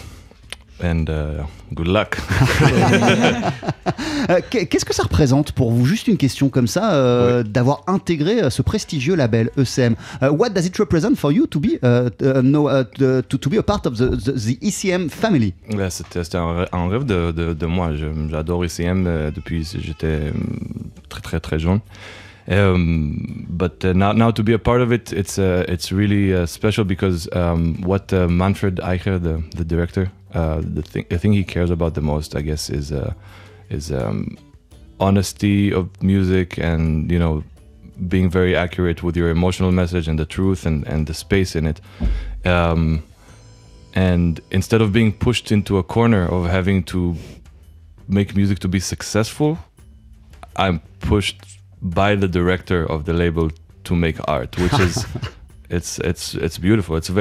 And 0.85 1.05
uh, 1.09 1.43
good 1.73 1.87
luck. 1.87 2.17
Euh, 4.29 4.39
qu'est- 4.49 4.65
Qu'est-ce 4.65 4.85
que 4.85 4.93
ça 4.93 5.03
représente 5.03 5.51
pour 5.51 5.71
vous? 5.71 5.85
Juste 5.85 6.07
une 6.07 6.17
question 6.17 6.49
comme 6.49 6.65
ça, 6.65 6.93
euh, 6.95 7.43
d'avoir 7.43 7.83
intégré 7.85 8.41
euh, 8.41 8.49
ce 8.49 8.63
prestigieux 8.63 9.13
label 9.15 9.51
ECM. 9.55 9.95
Euh, 10.23 10.31
what 10.31 10.49
does 10.49 10.65
it 10.65 10.75
represent 10.77 11.15
for 11.15 11.31
you 11.31 11.45
to 11.45 11.59
be, 11.59 11.77
uh, 11.83 12.09
uh, 12.23 12.41
no, 12.41 12.67
uh, 12.67 12.83
to, 12.97 13.37
to 13.37 13.49
be 13.51 13.57
a 13.57 13.61
part 13.61 13.85
of 13.85 13.97
the, 13.97 14.09
the, 14.17 14.31
the 14.31 14.57
ECM 14.63 15.09
family? 15.09 15.53
Ouais, 15.71 15.89
C'était 15.91 16.37
un, 16.37 16.63
rê- 16.63 16.67
un 16.71 16.89
rêve 16.89 17.05
de, 17.05 17.31
de, 17.31 17.53
de 17.53 17.65
moi. 17.67 17.91
J'adore 17.95 18.63
euh, 18.63 19.31
depuis 19.31 19.61
que 19.63 19.79
j'étais 19.79 20.31
très 21.09 21.21
très 21.21 21.39
très 21.39 21.59
jeune. 21.59 21.81
Um, 22.47 23.45
but 23.49 23.83
uh, 23.83 23.93
now, 23.93 24.13
now 24.13 24.31
to 24.31 24.43
be 24.43 24.53
a 24.53 24.59
part 24.59 24.79
of 24.81 24.91
it, 24.91 25.11
it's 25.11 25.37
uh, 25.39 25.63
it's 25.67 25.91
really 25.91 26.31
uh, 26.33 26.45
special 26.45 26.83
because 26.85 27.27
um, 27.33 27.75
what 27.83 28.11
uh, 28.13 28.27
Manfred 28.27 28.79
Eicher, 28.83 29.19
the 29.19 29.41
the 29.55 29.63
director, 29.65 30.09
uh, 30.35 30.61
the 30.61 30.81
thing 30.81 31.05
the 31.09 31.17
thing 31.17 31.33
he 31.33 31.43
cares 31.43 31.69
about 31.69 31.93
the 31.93 32.01
most, 32.01 32.35
I 32.35 32.41
guess, 32.41 32.69
is 32.69 32.91
uh, 32.91 33.13
is 33.69 33.91
um, 33.91 34.37
honesty 34.99 35.71
of 35.71 35.89
music 36.03 36.57
and 36.57 37.09
you 37.09 37.17
know 37.17 37.43
being 38.09 38.29
very 38.29 38.55
accurate 38.55 39.01
with 39.01 39.15
your 39.15 39.29
emotional 39.29 39.71
message 39.71 40.09
and 40.09 40.19
the 40.19 40.25
truth 40.25 40.65
and 40.65 40.85
and 40.87 41.07
the 41.07 41.13
space 41.13 41.55
in 41.55 41.65
it. 41.65 41.81
Um, 42.45 43.03
and 43.93 44.41
instead 44.51 44.81
of 44.81 44.91
being 44.91 45.13
pushed 45.13 45.53
into 45.53 45.77
a 45.77 45.83
corner 45.83 46.27
of 46.27 46.45
having 46.47 46.83
to 46.83 47.15
make 48.09 48.35
music 48.35 48.59
to 48.59 48.67
be 48.67 48.81
successful, 48.81 49.57
I'm 50.57 50.81
pushed 50.99 51.41
by 51.81 52.15
the 52.15 52.27
director 52.27 52.85
of 52.85 53.05
the 53.05 53.13
label 53.13 53.51
to 53.85 53.95
make 53.95 54.17
art, 54.27 54.57
which 54.57 54.77
is 54.79 55.05
it's 55.69 55.99
it's 56.03 56.37
it's 56.41 56.59
beautiful. 56.59 56.97
It's 56.97 57.11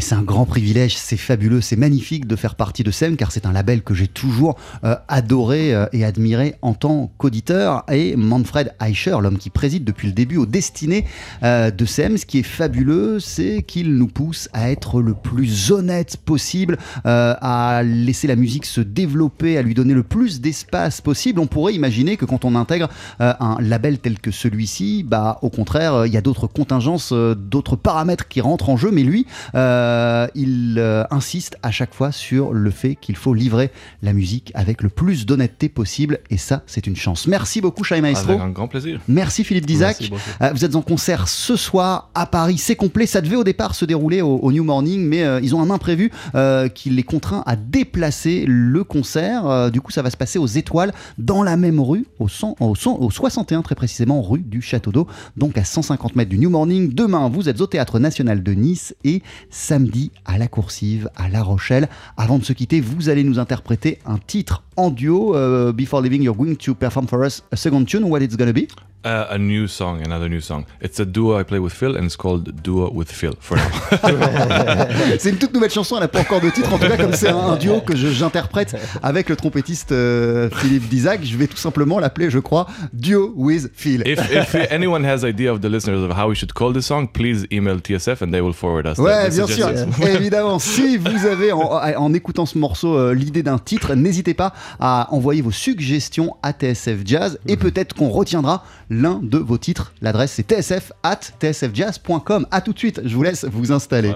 c'est 0.00 0.14
un 0.14 0.22
grand 0.22 0.46
privilège, 0.46 0.96
c'est 0.96 1.16
fabuleux, 1.16 1.60
c'est 1.60 1.76
magnifique 1.76 2.26
de 2.26 2.36
faire 2.36 2.54
partie 2.54 2.82
de 2.82 2.90
SEM 2.90 3.16
car 3.16 3.32
c'est 3.32 3.46
un 3.46 3.52
label 3.52 3.82
que 3.82 3.94
j'ai 3.94 4.08
toujours 4.08 4.56
euh, 4.84 4.96
adoré 5.08 5.74
euh, 5.74 5.86
et 5.92 6.04
admiré 6.04 6.54
en 6.62 6.74
tant 6.74 7.12
qu'auditeur. 7.18 7.84
Et 7.90 8.16
Manfred 8.16 8.74
Eicher, 8.80 9.16
l'homme 9.20 9.38
qui 9.38 9.50
préside 9.50 9.84
depuis 9.84 10.08
le 10.08 10.14
début 10.14 10.36
aux 10.36 10.46
destinées 10.46 11.04
euh, 11.42 11.70
de 11.70 11.84
SEM, 11.84 12.16
ce 12.16 12.26
qui 12.26 12.38
est 12.38 12.44
fabuleux, 12.44 13.20
c'est 13.20 13.62
qu'il 13.62 13.94
nous 13.94 14.06
pousse 14.06 14.48
à 14.52 14.70
être 14.70 15.00
le 15.00 15.14
plus 15.14 15.70
honnête 15.70 16.16
possible, 16.16 16.78
euh, 17.06 17.34
à 17.40 17.82
laisser 17.82 18.26
la 18.26 18.36
musique 18.36 18.66
se 18.66 18.80
développer, 18.80 19.58
à 19.58 19.62
lui 19.62 19.74
donner 19.74 19.94
le 19.94 20.02
plus 20.02 20.40
d'espace 20.40 21.00
possible. 21.00 21.40
On 21.40 21.46
pourrait 21.46 21.74
imaginer 21.74 22.16
que 22.16 22.24
quand 22.24 22.44
on 22.44 22.54
intègre 22.54 22.88
un 23.18 23.56
label 23.60 23.98
tel 23.98 24.18
que 24.18 24.30
celui-ci, 24.30 25.04
bah, 25.06 25.38
au 25.42 25.50
contraire, 25.50 26.06
il 26.06 26.12
y 26.12 26.16
a 26.16 26.19
d'autres 26.20 26.46
contingences, 26.46 27.12
euh, 27.12 27.34
d'autres 27.34 27.76
paramètres 27.76 28.28
qui 28.28 28.40
rentrent 28.40 28.68
en 28.68 28.76
jeu, 28.76 28.90
mais 28.90 29.02
lui, 29.02 29.26
euh, 29.54 30.26
il 30.34 30.76
euh, 30.78 31.04
insiste 31.10 31.56
à 31.62 31.70
chaque 31.70 31.94
fois 31.94 32.12
sur 32.12 32.52
le 32.52 32.70
fait 32.70 32.96
qu'il 32.96 33.16
faut 33.16 33.34
livrer 33.34 33.70
la 34.02 34.12
musique 34.12 34.52
avec 34.54 34.82
le 34.82 34.88
plus 34.88 35.26
d'honnêteté 35.26 35.68
possible, 35.68 36.18
et 36.30 36.36
ça, 36.36 36.62
c'est 36.66 36.86
une 36.86 36.96
chance. 36.96 37.26
Merci 37.26 37.60
beaucoup, 37.60 37.84
Shai 37.84 38.00
Maestro. 38.00 38.30
avec 38.30 38.42
un 38.42 38.50
grand 38.50 38.68
plaisir. 38.68 39.00
Merci 39.08 39.44
Philippe 39.44 39.66
Dizac. 39.66 40.10
Vous 40.52 40.64
êtes 40.64 40.74
en 40.74 40.82
concert 40.82 41.28
ce 41.28 41.56
soir 41.56 42.10
à 42.14 42.26
Paris, 42.26 42.58
c'est 42.58 42.76
complet. 42.76 43.06
Ça 43.06 43.20
devait 43.20 43.36
au 43.36 43.44
départ 43.44 43.74
se 43.74 43.84
dérouler 43.84 44.22
au, 44.22 44.36
au 44.36 44.52
New 44.52 44.64
Morning, 44.64 45.06
mais 45.06 45.24
euh, 45.24 45.40
ils 45.42 45.54
ont 45.54 45.62
un 45.62 45.70
imprévu 45.70 46.10
euh, 46.34 46.68
qui 46.68 46.90
les 46.90 47.02
contraint 47.02 47.42
à 47.46 47.56
déplacer 47.56 48.44
le 48.46 48.84
concert. 48.84 49.46
Euh, 49.46 49.70
du 49.70 49.80
coup, 49.80 49.92
ça 49.92 50.02
va 50.02 50.10
se 50.10 50.16
passer 50.16 50.38
aux 50.38 50.46
Étoiles, 50.46 50.92
dans 51.18 51.42
la 51.42 51.56
même 51.56 51.80
rue, 51.80 52.06
au, 52.18 52.28
100 52.28 52.56
au, 52.60 52.74
100 52.74 52.98
au 53.00 53.10
61 53.10 53.62
très 53.62 53.74
précisément, 53.74 54.22
rue 54.22 54.40
du 54.40 54.62
Château 54.62 54.92
d'Eau, 54.92 55.06
donc 55.36 55.58
à 55.58 55.64
150 55.64 56.09
mètres 56.16 56.30
du 56.30 56.38
New 56.38 56.50
Morning. 56.50 56.92
Demain, 56.92 57.28
vous 57.28 57.48
êtes 57.48 57.60
au 57.60 57.66
Théâtre 57.66 57.98
National 57.98 58.42
de 58.42 58.52
Nice 58.52 58.94
et 59.04 59.22
samedi 59.50 60.10
à 60.24 60.38
La 60.38 60.48
Coursive, 60.48 61.08
à 61.16 61.28
La 61.28 61.42
Rochelle. 61.42 61.88
Avant 62.16 62.38
de 62.38 62.44
se 62.44 62.52
quitter, 62.52 62.80
vous 62.80 63.08
allez 63.08 63.24
nous 63.24 63.38
interpréter 63.38 63.98
un 64.06 64.18
titre 64.18 64.62
en 64.76 64.90
duo. 64.90 65.36
Euh, 65.36 65.72
before 65.72 66.00
leaving, 66.00 66.22
you're 66.22 66.36
going 66.36 66.56
to 66.56 66.74
perform 66.74 67.06
for 67.06 67.24
us 67.24 67.42
a 67.52 67.56
second 67.56 67.84
tune. 67.86 68.04
What 68.04 68.20
it's 68.20 68.36
gonna 68.36 68.52
be? 68.52 68.68
Uh, 69.02 69.24
a 69.30 69.38
new 69.38 69.66
song, 69.66 70.02
another 70.04 70.28
new 70.28 70.42
song. 70.42 70.66
It's 70.82 71.00
a 71.00 71.06
duo 71.06 71.40
I 71.40 71.42
play 71.42 71.58
with 71.58 71.72
Phil, 71.72 71.96
and 71.96 72.04
it's 72.04 72.16
called 72.16 72.62
Duo 72.62 72.90
with 72.92 73.10
Phil 73.10 73.32
for 73.40 73.56
now. 73.56 73.62
c'est 75.18 75.30
une 75.30 75.38
toute 75.38 75.54
nouvelle 75.54 75.70
chanson, 75.70 75.96
elle 75.96 76.02
n'a 76.02 76.08
pas 76.08 76.20
encore 76.20 76.42
de 76.42 76.50
titre. 76.50 76.70
En 76.70 76.78
tout 76.78 76.86
cas, 76.86 76.98
comme 76.98 77.14
c'est 77.14 77.30
un, 77.30 77.56
duo 77.56 77.80
que 77.80 77.96
j'interprète 77.96 78.76
avec 79.02 79.30
le 79.30 79.36
trompettiste 79.36 79.92
euh, 79.92 80.50
Philippe 80.50 80.86
Dizac, 80.90 81.24
je 81.24 81.34
vais 81.38 81.46
tout 81.46 81.56
simplement 81.56 81.98
l'appeler, 81.98 82.28
je 82.28 82.40
crois, 82.40 82.66
Duo 82.92 83.32
with 83.34 83.70
Phil. 83.74 84.02
if, 84.04 84.18
if 84.30 84.54
anyone 84.70 85.02
has 85.02 85.24
idea 85.24 85.50
of 85.50 85.62
the 85.62 85.70
listeners 85.70 85.99
of 86.04 86.10
how 86.16 86.28
we 86.28 86.34
should 86.34 86.52
call 86.52 86.72
this 86.72 86.86
song, 86.86 87.06
please 87.08 87.46
email 87.52 87.76
TSF 87.80 88.22
and 88.22 88.30
they 88.32 88.40
will 88.40 88.52
forward 88.52 88.86
us. 88.86 88.96
the- 88.96 89.02
Ouais, 89.02 89.28
the 89.30 89.34
bien 89.34 89.46
sûr. 89.46 89.68
Évidemment, 90.06 90.58
si 90.58 90.96
vous 90.96 91.26
avez 91.26 91.52
en, 91.52 91.60
en 91.96 92.12
écoutant 92.14 92.46
ce 92.46 92.58
morceau 92.58 92.96
euh, 92.96 93.14
l'idée 93.14 93.42
d'un 93.42 93.58
titre, 93.58 93.94
n'hésitez 93.94 94.34
pas 94.34 94.52
à 94.78 95.08
envoyer 95.12 95.42
vos 95.42 95.50
suggestions 95.50 96.36
à 96.42 96.52
TSF 96.52 96.98
Jazz 97.04 97.38
et 97.46 97.56
peut-être 97.56 97.94
qu'on 97.94 98.08
retiendra 98.10 98.64
l'un 98.90 99.20
de 99.22 99.38
vos 99.38 99.58
titres. 99.58 99.92
L'adresse 100.02 100.32
c'est 100.32 100.46
tsf 100.46 100.92
at 101.02 101.20
tsfjazz.com. 101.40 102.46
À 102.50 102.60
tout 102.60 102.72
de 102.72 102.78
suite, 102.78 103.00
je 103.04 103.14
vous 103.14 103.22
laisse 103.22 103.44
vous 103.50 103.72
installer. 103.72 104.12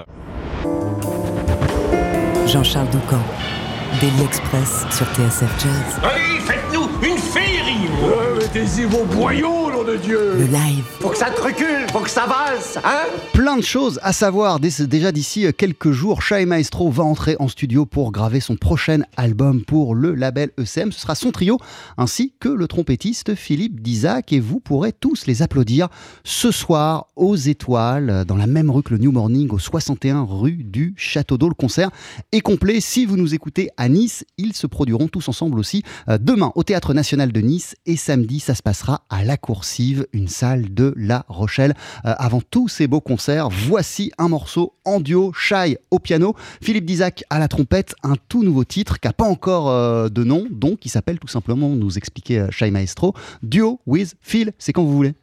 Jean-Charles 2.47 2.89
Doucan, 2.91 3.19
Daily 3.99 4.23
Express 4.23 4.85
sur 4.91 5.05
TSF 5.07 5.49
Jazz. 5.59 5.99
Allez, 6.03 6.39
faites-nous 6.41 6.87
une 7.07 7.17
féerie 7.17 7.89
Mettez-y 8.37 8.83
vos 8.85 9.03
boyaux, 9.05 9.64
de 9.85 9.97
Dieu 9.97 10.33
Le 10.37 10.45
live. 10.45 10.83
Faut 10.99 11.09
que 11.09 11.17
ça 11.17 11.29
te 11.29 11.41
recule, 11.41 11.85
faut 11.91 11.99
que 11.99 12.09
ça 12.09 12.25
valse, 12.25 12.77
hein? 12.83 13.05
Plein 13.33 13.57
de 13.57 13.63
choses 13.63 13.99
à 14.01 14.13
savoir. 14.13 14.59
Déjà 14.59 15.11
d'ici 15.11 15.45
quelques 15.57 15.91
jours, 15.91 16.21
Shai 16.21 16.45
Maestro 16.45 16.89
va 16.89 17.03
entrer 17.03 17.35
en 17.39 17.47
studio 17.47 17.85
pour 17.85 18.11
graver 18.11 18.39
son 18.39 18.55
prochain 18.55 19.01
album 19.17 19.63
pour 19.63 19.93
le 19.93 20.15
label 20.15 20.51
ECM. 20.57 20.91
Ce 20.91 20.99
sera 20.99 21.13
son 21.15 21.31
trio 21.31 21.59
ainsi 21.97 22.33
que 22.39 22.49
le 22.49 22.67
trompettiste 22.67 23.35
Philippe 23.35 23.81
Dizac 23.81 24.33
et 24.33 24.39
vous 24.39 24.59
pourrez 24.59 24.91
tous 24.91 25.27
les 25.27 25.41
applaudir 25.41 25.89
ce 26.23 26.51
soir 26.51 27.07
aux 27.15 27.35
Étoiles 27.35 28.25
dans 28.27 28.37
la 28.37 28.47
même 28.47 28.71
rue 28.71 28.83
que 28.83 28.93
le 28.93 28.99
New 28.99 29.11
Morning 29.11 29.49
au 29.51 29.59
61 29.59 30.23
rue 30.23 30.63
du 30.63 30.93
Château 30.97 31.37
d'Eau. 31.37 31.49
Le 31.49 31.55
concert 31.55 31.91
est 32.31 32.41
complet. 32.41 32.79
Si 32.79 33.05
vous 33.05 33.17
nous 33.17 33.35
écoutez 33.35 33.69
à 33.77 33.89
Nice, 33.89 34.25
ils 34.37 34.53
se 34.53 34.67
produiront 34.67 35.07
tous 35.07 35.27
ensemble 35.27 35.59
aussi 35.59 35.83
euh, 36.09 36.17
demain 36.19 36.51
au 36.55 36.63
Théâtre 36.63 36.93
National 36.93 37.31
de 37.31 37.41
Nice 37.41 37.75
et 37.85 37.97
samedi 37.97 38.39
ça 38.39 38.55
se 38.55 38.63
passera 38.63 39.03
à 39.09 39.23
La 39.23 39.37
Une 40.13 40.27
salle 40.27 40.73
de 40.73 40.93
La 40.95 41.25
Rochelle. 41.27 41.73
Euh, 42.05 42.13
avant 42.17 42.41
tous 42.41 42.69
ces 42.69 42.87
beaux 42.87 43.01
concerts, 43.01 43.49
voici 43.49 44.11
un 44.17 44.29
morceau 44.29 44.73
en 44.85 45.01
duo, 45.01 45.33
Shai 45.33 45.77
au 45.91 45.99
piano, 45.99 46.33
Philippe 46.61 46.85
Dizac 46.85 47.25
à 47.29 47.39
la 47.39 47.47
trompette, 47.47 47.93
un 48.03 48.15
tout 48.29 48.43
nouveau 48.43 48.63
titre 48.63 48.99
qui 48.99 49.07
n'a 49.07 49.13
pas 49.13 49.25
encore 49.25 49.69
euh, 49.69 50.07
de 50.07 50.23
nom, 50.23 50.45
donc 50.49 50.79
qui 50.79 50.89
s'appelle 50.89 51.19
tout 51.19 51.27
simplement, 51.27 51.69
nous 51.69 51.97
expliquait 51.97 52.39
euh, 52.39 52.51
Shai 52.51 52.71
Maestro, 52.71 53.13
Duo 53.43 53.81
with 53.85 54.15
Phil, 54.21 54.53
c'est 54.59 54.71
quand 54.71 54.83
vous 54.83 54.95
voulez. 54.95 55.13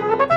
Thank 0.00 0.20
you. 0.22 0.29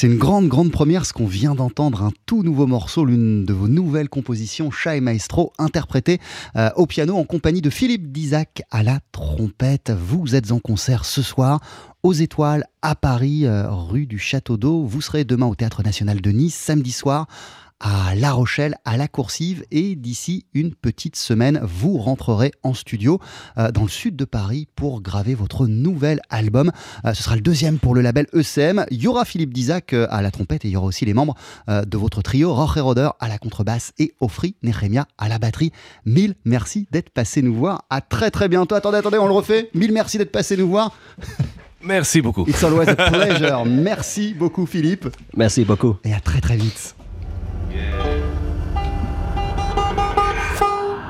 C'est 0.00 0.06
une 0.06 0.16
grande, 0.16 0.46
grande 0.46 0.70
première 0.70 1.04
ce 1.04 1.12
qu'on 1.12 1.26
vient 1.26 1.56
d'entendre, 1.56 2.04
un 2.04 2.12
tout 2.24 2.44
nouveau 2.44 2.68
morceau, 2.68 3.04
l'une 3.04 3.44
de 3.44 3.52
vos 3.52 3.66
nouvelles 3.66 4.08
compositions, 4.08 4.70
Chai 4.70 5.00
Maestro, 5.00 5.52
interprété 5.58 6.20
euh, 6.54 6.70
au 6.76 6.86
piano 6.86 7.16
en 7.16 7.24
compagnie 7.24 7.62
de 7.62 7.68
Philippe 7.68 8.12
Dizac 8.12 8.62
à 8.70 8.84
la 8.84 9.00
trompette. 9.10 9.90
Vous 9.90 10.36
êtes 10.36 10.52
en 10.52 10.60
concert 10.60 11.04
ce 11.04 11.20
soir 11.20 11.58
aux 12.04 12.12
Étoiles 12.12 12.64
à 12.80 12.94
Paris, 12.94 13.44
euh, 13.44 13.68
rue 13.68 14.06
du 14.06 14.20
Château 14.20 14.56
d'Eau. 14.56 14.84
Vous 14.84 15.00
serez 15.00 15.24
demain 15.24 15.46
au 15.46 15.56
Théâtre 15.56 15.82
National 15.82 16.20
de 16.20 16.30
Nice, 16.30 16.54
samedi 16.54 16.92
soir 16.92 17.26
à 17.80 18.14
La 18.14 18.32
Rochelle, 18.32 18.76
à 18.84 18.96
La 18.96 19.08
Coursive, 19.08 19.64
et 19.70 19.96
d'ici 19.96 20.46
une 20.54 20.74
petite 20.74 21.16
semaine, 21.16 21.60
vous 21.62 21.98
rentrerez 21.98 22.52
en 22.62 22.74
studio 22.74 23.20
euh, 23.56 23.70
dans 23.70 23.82
le 23.82 23.88
sud 23.88 24.16
de 24.16 24.24
Paris 24.24 24.66
pour 24.74 25.00
graver 25.00 25.34
votre 25.34 25.66
nouvel 25.66 26.20
album. 26.30 26.70
Euh, 27.04 27.14
ce 27.14 27.22
sera 27.22 27.36
le 27.36 27.40
deuxième 27.40 27.78
pour 27.78 27.94
le 27.94 28.00
label 28.00 28.26
ECM. 28.34 28.84
Il 28.90 29.02
y 29.02 29.06
aura 29.06 29.24
Philippe 29.24 29.52
Dizac 29.52 29.92
euh, 29.92 30.06
à 30.10 30.22
la 30.22 30.30
trompette 30.30 30.64
et 30.64 30.68
il 30.68 30.72
y 30.72 30.76
aura 30.76 30.86
aussi 30.86 31.04
les 31.04 31.14
membres 31.14 31.34
euh, 31.68 31.84
de 31.84 31.96
votre 31.96 32.22
trio, 32.22 32.54
Jorge 32.54 32.78
Roder 32.78 33.10
à 33.20 33.28
la 33.28 33.38
contrebasse 33.38 33.92
et 33.98 34.14
Ofri 34.20 34.56
Nehemia 34.62 35.06
à 35.18 35.28
la 35.28 35.38
batterie. 35.38 35.72
Mille 36.04 36.34
merci 36.44 36.86
d'être 36.90 37.10
passé 37.10 37.42
nous 37.42 37.54
voir. 37.54 37.84
À 37.90 38.00
très 38.00 38.30
très 38.30 38.48
bientôt. 38.48 38.74
Attendez, 38.74 38.98
attendez, 38.98 39.18
on 39.18 39.26
le 39.26 39.32
refait. 39.32 39.70
Mille 39.74 39.92
merci 39.92 40.18
d'être 40.18 40.32
passé 40.32 40.56
nous 40.56 40.68
voir. 40.68 40.92
Merci 41.82 42.20
beaucoup. 42.20 42.44
It's 42.48 42.64
always 42.64 42.88
a 42.88 42.94
pleasure. 43.10 43.64
Merci 43.64 44.34
beaucoup 44.34 44.66
Philippe. 44.66 45.08
Merci 45.36 45.64
beaucoup. 45.64 45.96
Et 46.04 46.12
à 46.12 46.20
très 46.20 46.40
très 46.40 46.56
vite. 46.56 46.97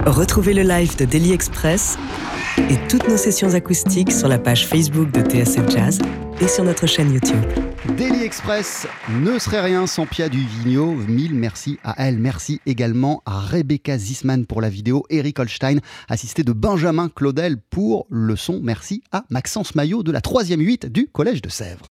Retrouvez 0.06 0.54
le 0.54 0.62
live 0.62 0.96
de 0.96 1.04
Daily 1.04 1.32
Express 1.32 1.98
et 2.70 2.76
toutes 2.88 3.08
nos 3.08 3.16
sessions 3.16 3.54
acoustiques 3.54 4.10
sur 4.10 4.28
la 4.28 4.38
page 4.38 4.66
Facebook 4.66 5.10
de 5.12 5.20
TSF 5.20 5.70
Jazz 5.70 5.98
et 6.40 6.48
sur 6.48 6.64
notre 6.64 6.86
chaîne 6.86 7.12
YouTube. 7.12 7.44
Daily 7.96 8.22
Express 8.22 8.86
ne 9.10 9.38
serait 9.38 9.60
rien 9.60 9.86
sans 9.86 10.06
Pia 10.06 10.28
Duvigno. 10.28 10.92
Mille 10.92 11.34
merci 11.34 11.78
à 11.84 11.94
elle. 11.98 12.18
Merci 12.18 12.60
également 12.66 13.22
à 13.26 13.40
Rebecca 13.40 13.96
Zisman 13.96 14.46
pour 14.46 14.60
la 14.60 14.68
vidéo, 14.70 15.04
Eric 15.10 15.38
Holstein, 15.38 15.78
assisté 16.08 16.42
de 16.42 16.52
Benjamin 16.52 17.08
Claudel 17.14 17.56
pour 17.70 18.06
le 18.10 18.36
son. 18.36 18.60
Merci 18.62 19.02
à 19.12 19.24
Maxence 19.30 19.74
Maillot 19.74 20.02
de 20.02 20.12
la 20.12 20.20
3e 20.20 20.58
8 20.58 20.86
du 20.86 21.08
Collège 21.08 21.42
de 21.42 21.48
Sèvres. 21.48 21.86